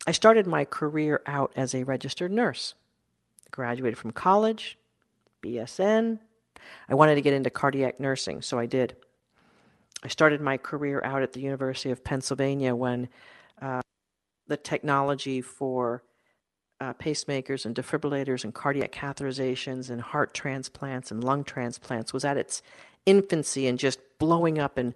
[0.07, 2.75] I started my career out as a registered nurse.
[3.51, 4.79] Graduated from college,
[5.43, 6.19] BSN.
[6.89, 8.97] I wanted to get into cardiac nursing, so I did.
[10.03, 13.09] I started my career out at the University of Pennsylvania when
[13.61, 13.83] uh,
[14.47, 16.03] the technology for
[16.81, 22.37] uh, pacemakers and defibrillators and cardiac catheterizations and heart transplants and lung transplants was at
[22.37, 22.63] its
[23.07, 24.79] infancy and just blowing up.
[24.79, 24.95] And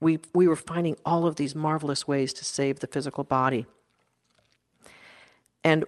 [0.00, 3.66] we we were finding all of these marvelous ways to save the physical body.
[5.62, 5.84] And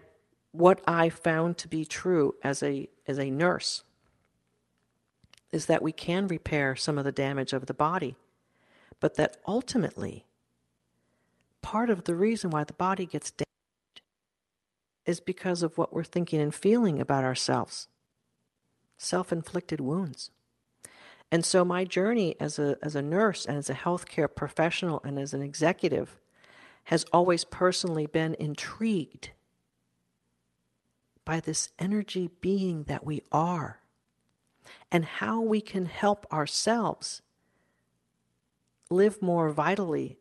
[0.53, 3.85] what I found to be true as a, as a nurse
[5.53, 8.17] is that we can repair some of the damage of the body,
[8.99, 10.25] but that ultimately,
[11.63, 13.48] part of the reason why the body gets damaged
[15.09, 17.89] is because of what we're thinking and feeling about ourselves
[18.99, 20.31] self inflicted wounds.
[21.33, 25.19] And so, my journey as a, as a nurse and as a healthcare professional and
[25.19, 26.19] as an executive
[26.85, 29.31] has always personally been intrigued
[31.25, 33.81] by this energy being that we are
[34.91, 37.23] and how we can help ourselves
[38.91, 40.19] live more vitally.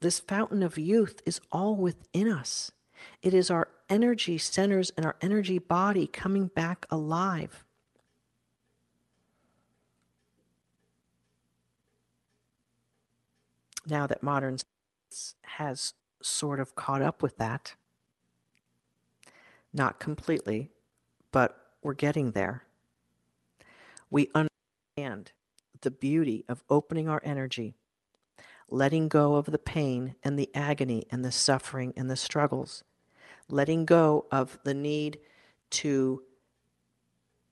[0.00, 2.72] This fountain of youth is all within us.
[3.22, 7.64] It is our energy centers and our energy body coming back alive.
[13.86, 17.74] Now that modern science has sort of caught up with that,
[19.72, 20.70] not completely,
[21.32, 22.64] but we're getting there.
[24.10, 25.32] We understand
[25.80, 27.74] the beauty of opening our energy,
[28.68, 32.84] letting go of the pain and the agony and the suffering and the struggles,
[33.52, 35.18] letting go of the need
[35.70, 36.22] to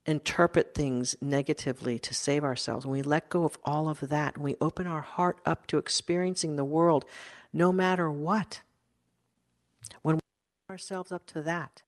[0.07, 2.87] interpret things negatively to save ourselves.
[2.87, 5.79] When we let go of all of that and we open our heart up to
[5.79, 7.05] experiencing the world
[7.53, 8.63] no matter what,
[10.03, 11.83] when we open ourselves up to that,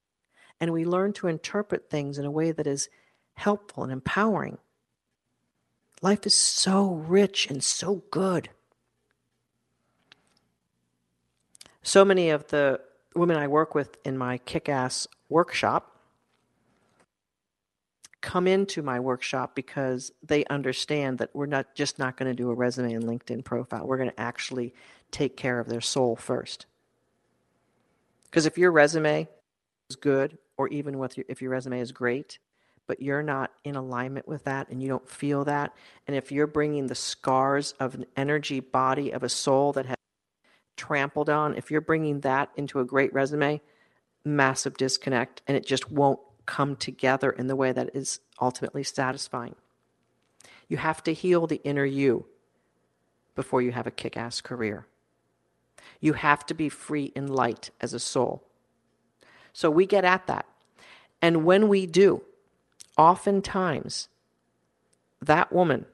[0.59, 2.89] and we learn to interpret things in a way that is
[3.33, 4.59] helpful and empowering.
[6.03, 8.49] Life is so rich and so good.
[11.81, 12.81] So many of the
[13.15, 15.91] women I work with in my kick ass workshop
[18.21, 22.51] come into my workshop because they understand that we're not just not going to do
[22.51, 23.85] a resume and LinkedIn profile.
[23.85, 24.73] We're going to actually
[25.09, 26.67] take care of their soul first.
[28.25, 29.27] Because if your resume
[29.89, 32.37] is good or even with your, if your resume is great,
[32.87, 35.73] but you're not in alignment with that and you don't feel that,
[36.07, 39.97] and if you're bringing the scars of an energy body of a soul that has
[40.81, 43.61] trampled on, if you're bringing that into a great resume,
[44.25, 49.55] massive disconnect, and it just won't come together in the way that is ultimately satisfying.
[50.67, 52.25] You have to heal the inner you
[53.35, 54.87] before you have a kick ass career.
[55.99, 58.43] You have to be free in light as a soul.
[59.53, 60.47] So we get at that.
[61.21, 62.23] And when we do,
[62.97, 64.07] oftentimes
[65.21, 65.85] that woman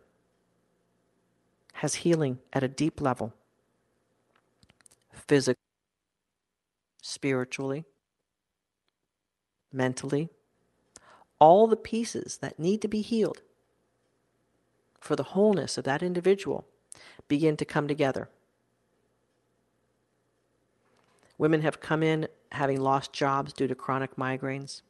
[1.74, 3.34] has healing at a deep level
[5.28, 5.62] physically,
[7.02, 7.86] spiritually,
[9.72, 10.30] mentally,
[11.40, 13.42] all the pieces that need to be healed
[15.00, 16.66] for the wholeness of that individual
[17.28, 18.30] begin to come together.
[21.38, 24.82] Women have come in having lost jobs due to chronic migraines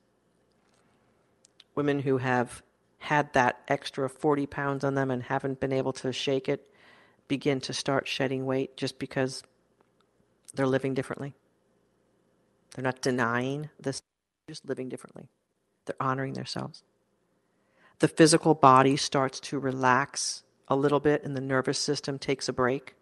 [1.78, 2.64] women who have
[2.98, 6.68] had that extra 40 pounds on them and haven't been able to shake it
[7.28, 9.44] begin to start shedding weight just because
[10.58, 11.34] they're living differently.
[12.76, 14.02] They're not denying this,
[14.48, 15.30] they're just living differently.
[15.86, 16.84] They're honoring themselves.
[18.00, 22.54] The physical body starts to relax a little bit and the nervous system takes a
[22.54, 22.96] break.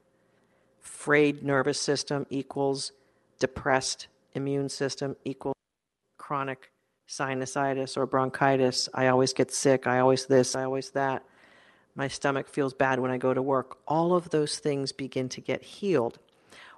[0.81, 2.91] Frayed nervous system equals
[3.39, 5.55] depressed immune system equals
[6.17, 6.71] chronic
[7.07, 8.89] sinusitis or bronchitis.
[8.93, 9.87] I always get sick.
[9.87, 11.23] I always this, I always that.
[11.95, 13.77] My stomach feels bad when I go to work.
[13.87, 16.19] All of those things begin to get healed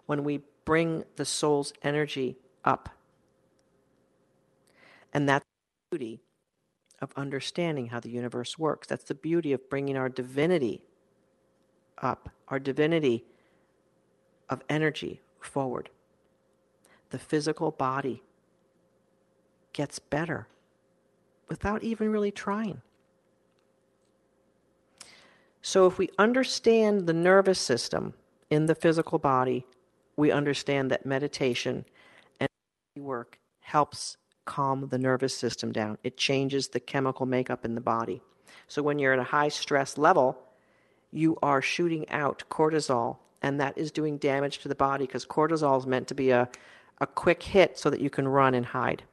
[0.05, 2.89] when we bring the soul's energy up.
[5.13, 5.45] And that's
[5.89, 6.19] the beauty
[7.01, 8.85] of understanding how the universe works.
[8.85, 10.83] That's the beauty of bringing our divinity
[12.01, 13.23] up, our divinity
[14.49, 15.89] of energy forward.
[17.11, 18.21] The physical body
[19.71, 20.49] gets better
[21.47, 22.81] without even really trying.
[25.61, 28.15] So, if we understand the nervous system
[28.49, 29.65] in the physical body,
[30.17, 31.85] we understand that meditation
[32.39, 32.49] and
[32.97, 35.97] work helps calm the nervous system down.
[36.03, 38.21] It changes the chemical makeup in the body.
[38.67, 40.37] So, when you're at a high stress level,
[41.11, 45.77] you are shooting out cortisol, and that is doing damage to the body because cortisol
[45.77, 46.49] is meant to be a,
[46.99, 49.03] a quick hit so that you can run and hide,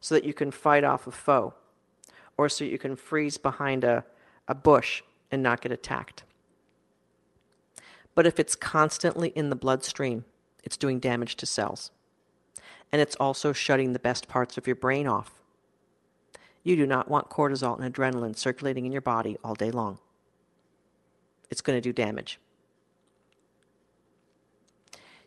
[0.00, 1.54] so that you can fight off a foe,
[2.36, 4.04] or so you can freeze behind a,
[4.46, 6.24] a bush and not get attacked.
[8.14, 10.24] But if it's constantly in the bloodstream,
[10.64, 11.90] it's doing damage to cells.
[12.92, 15.40] And it's also shutting the best parts of your brain off.
[16.62, 19.98] You do not want cortisol and adrenaline circulating in your body all day long.
[21.50, 22.38] It's going to do damage.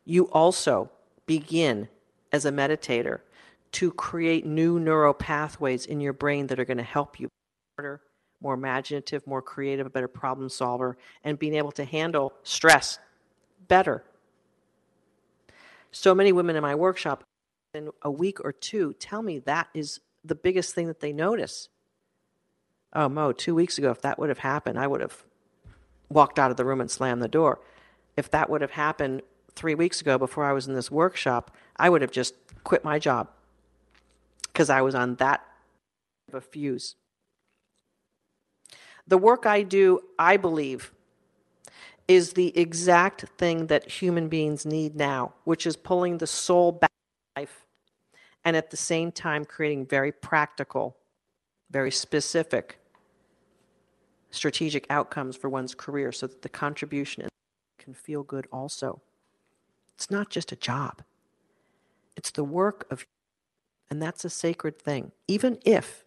[0.05, 0.91] You also
[1.25, 1.87] begin
[2.31, 3.21] as a meditator
[3.71, 7.29] to create new neural pathways in your brain that are going to help you
[7.77, 8.01] harder
[8.43, 12.99] more imaginative, more creative, a better problem solver, and being able to handle stress
[13.67, 14.03] better.
[15.91, 17.23] So many women in my workshop,
[17.73, 21.69] in a week or two, tell me that is the biggest thing that they notice.
[22.91, 25.23] Oh, Mo, two weeks ago, if that would have happened, I would have
[26.09, 27.59] walked out of the room and slammed the door.
[28.17, 29.21] If that would have happened
[29.55, 32.99] three weeks ago before I was in this workshop, I would have just quit my
[32.99, 33.29] job
[34.47, 35.43] because I was on that
[36.27, 36.95] of a fuse.
[39.07, 40.91] The work I do, I believe,
[42.07, 46.91] is the exact thing that human beings need now, which is pulling the soul back
[47.35, 47.65] to life
[48.45, 50.97] and at the same time creating very practical,
[51.69, 52.79] very specific
[54.31, 57.27] strategic outcomes for one's career so that the contribution
[57.77, 59.01] can feel good also.
[59.93, 61.03] It's not just a job.
[62.17, 63.05] It's the work of
[63.89, 65.11] and that's a sacred thing.
[65.27, 66.03] Even if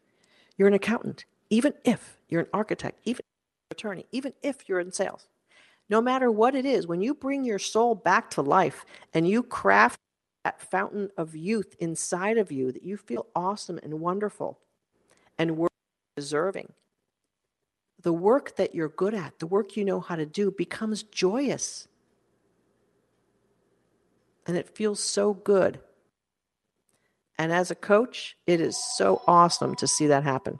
[0.56, 4.68] you're an accountant, even if you're an architect, even if you're an attorney, even if
[4.68, 5.28] you're in sales.
[5.88, 8.84] No matter what it is, when you bring your soul back to life
[9.14, 10.00] and you craft
[10.44, 14.58] that fountain of youth inside of you that you feel awesome and wonderful
[15.38, 15.70] and worth
[16.16, 16.72] deserving,
[18.02, 21.88] the work that you're good at, the work you know how to do, becomes joyous.
[24.46, 25.80] And it feels so good.
[27.38, 30.58] And as a coach, it is so awesome to see that happen.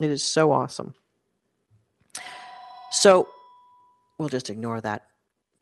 [0.00, 0.94] It is so awesome.
[2.90, 3.28] So
[4.18, 5.06] we'll just ignore that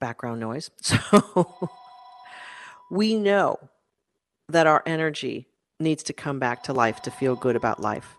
[0.00, 0.70] background noise.
[0.82, 1.70] So
[2.90, 3.58] we know
[4.48, 5.48] that our energy
[5.80, 8.16] needs to come back to life to feel good about life.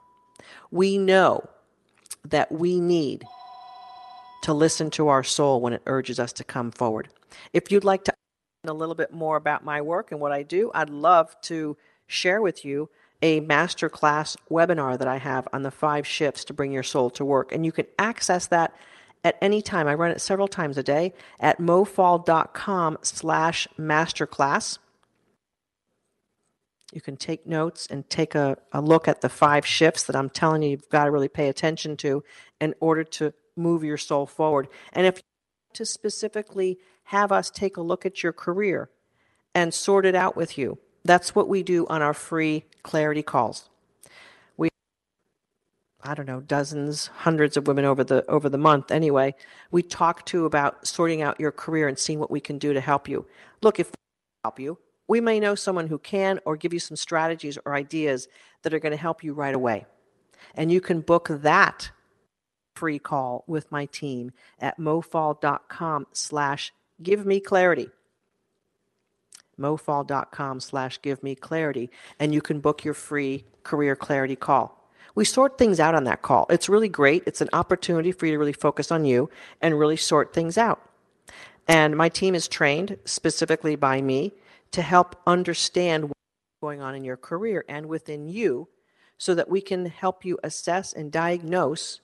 [0.71, 1.47] We know
[2.25, 3.25] that we need
[4.41, 7.09] to listen to our soul when it urges us to come forward.
[7.53, 8.13] If you'd like to
[8.67, 12.41] a little bit more about my work and what I do, I'd love to share
[12.41, 12.89] with you
[13.25, 17.25] a masterclass webinar that I have on the five shifts to bring your soul to
[17.25, 17.51] work.
[17.51, 18.75] And you can access that
[19.23, 19.87] at any time.
[19.87, 24.77] I run it several times a day at mofall.com slash masterclass.
[26.93, 30.29] You can take notes and take a, a look at the five shifts that I'm
[30.29, 32.23] telling you you've got to really pay attention to
[32.61, 34.67] in order to move your soul forward.
[34.93, 35.23] And if you
[35.69, 38.91] want to specifically have us take a look at your career
[39.55, 43.69] and sort it out with you, that's what we do on our free clarity calls.
[44.57, 44.69] We
[46.03, 49.35] I don't know, dozens, hundreds of women over the over the month anyway.
[49.71, 52.81] We talk to about sorting out your career and seeing what we can do to
[52.81, 53.25] help you.
[53.61, 53.95] Look, if we
[54.43, 54.77] help you,
[55.07, 58.27] we may know someone who can or give you some strategies or ideas
[58.63, 59.85] that are going to help you right away.
[60.55, 61.91] And you can book that
[62.75, 67.89] free call with my team at mofall.com slash give me clarity
[69.59, 71.89] mofall.com slash give me clarity,
[72.19, 74.89] and you can book your free career clarity call.
[75.15, 76.45] We sort things out on that call.
[76.49, 77.23] It's really great.
[77.25, 79.29] It's an opportunity for you to really focus on you
[79.61, 80.81] and really sort things out.
[81.67, 84.33] And my team is trained specifically by me
[84.71, 86.19] to help understand what's
[86.61, 88.67] going on in your career and within you
[89.17, 92.01] so that we can help you assess and diagnose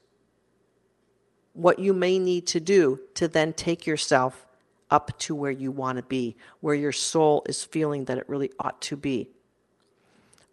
[1.53, 4.47] what you may need to do to then take yourself
[4.91, 8.51] up to where you want to be, where your soul is feeling that it really
[8.59, 9.29] ought to be.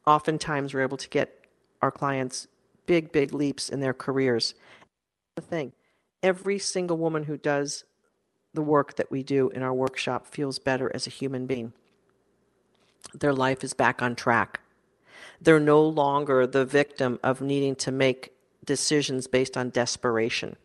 [0.06, 1.44] Oftentimes, we're able to get
[1.82, 2.46] our clients
[2.86, 4.54] big, big leaps in their careers.
[5.34, 5.72] The thing,
[6.22, 7.84] every single woman who does
[8.54, 11.72] the work that we do in our workshop feels better as a human being.
[13.12, 14.60] Their life is back on track.
[15.40, 18.32] They're no longer the victim of needing to make
[18.64, 20.56] decisions based on desperation.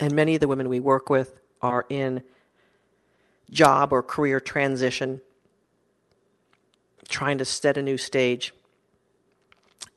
[0.00, 2.22] And many of the women we work with are in
[3.50, 5.20] job or career transition,
[7.08, 8.52] trying to set a new stage.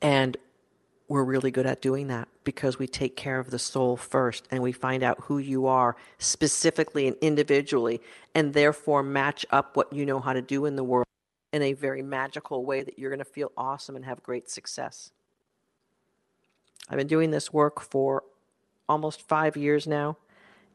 [0.00, 0.36] And
[1.08, 4.62] we're really good at doing that because we take care of the soul first and
[4.62, 8.00] we find out who you are specifically and individually
[8.34, 11.06] and therefore match up what you know how to do in the world
[11.52, 15.10] in a very magical way that you're going to feel awesome and have great success.
[16.88, 18.24] I've been doing this work for
[18.88, 20.16] almost five years now.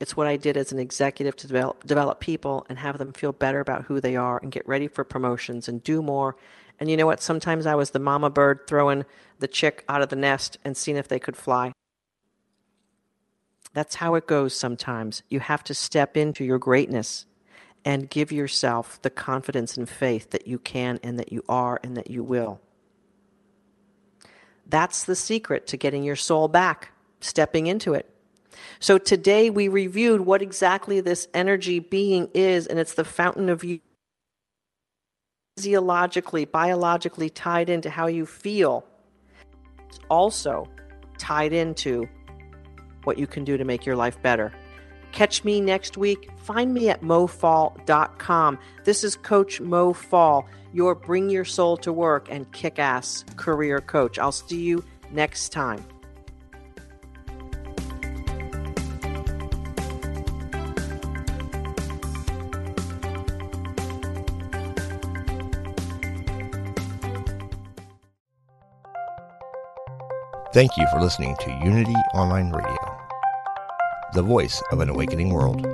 [0.01, 3.31] It's what I did as an executive to develop, develop people and have them feel
[3.31, 6.35] better about who they are and get ready for promotions and do more.
[6.79, 7.21] And you know what?
[7.21, 9.05] Sometimes I was the mama bird throwing
[9.37, 11.71] the chick out of the nest and seeing if they could fly.
[13.73, 15.21] That's how it goes sometimes.
[15.29, 17.27] You have to step into your greatness
[17.85, 21.95] and give yourself the confidence and faith that you can and that you are and
[21.95, 22.59] that you will.
[24.65, 26.89] That's the secret to getting your soul back,
[27.19, 28.11] stepping into it.
[28.79, 33.63] So today we reviewed what exactly this energy being is, and it's the fountain of
[33.63, 33.79] you.
[35.57, 38.85] Physiologically, biologically tied into how you feel.
[39.89, 40.67] It's also
[41.17, 42.07] tied into
[43.03, 44.53] what you can do to make your life better.
[45.11, 46.29] Catch me next week.
[46.37, 48.59] Find me at mofall.com.
[48.85, 53.81] This is Coach Mo Fall, your Bring Your Soul to Work and Kick Ass career
[53.81, 54.17] coach.
[54.17, 55.85] I'll see you next time.
[70.53, 72.97] Thank you for listening to Unity Online Radio,
[74.13, 75.65] the voice of an awakening world.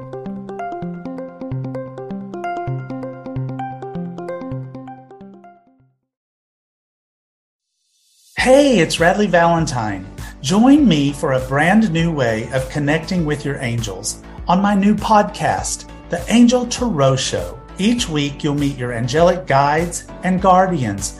[8.38, 10.06] Hey, it's Radleigh Valentine.
[10.42, 14.94] Join me for a brand new way of connecting with your angels on my new
[14.94, 17.60] podcast, The Angel Tarot Show.
[17.80, 21.20] Each week, you'll meet your angelic guides and guardians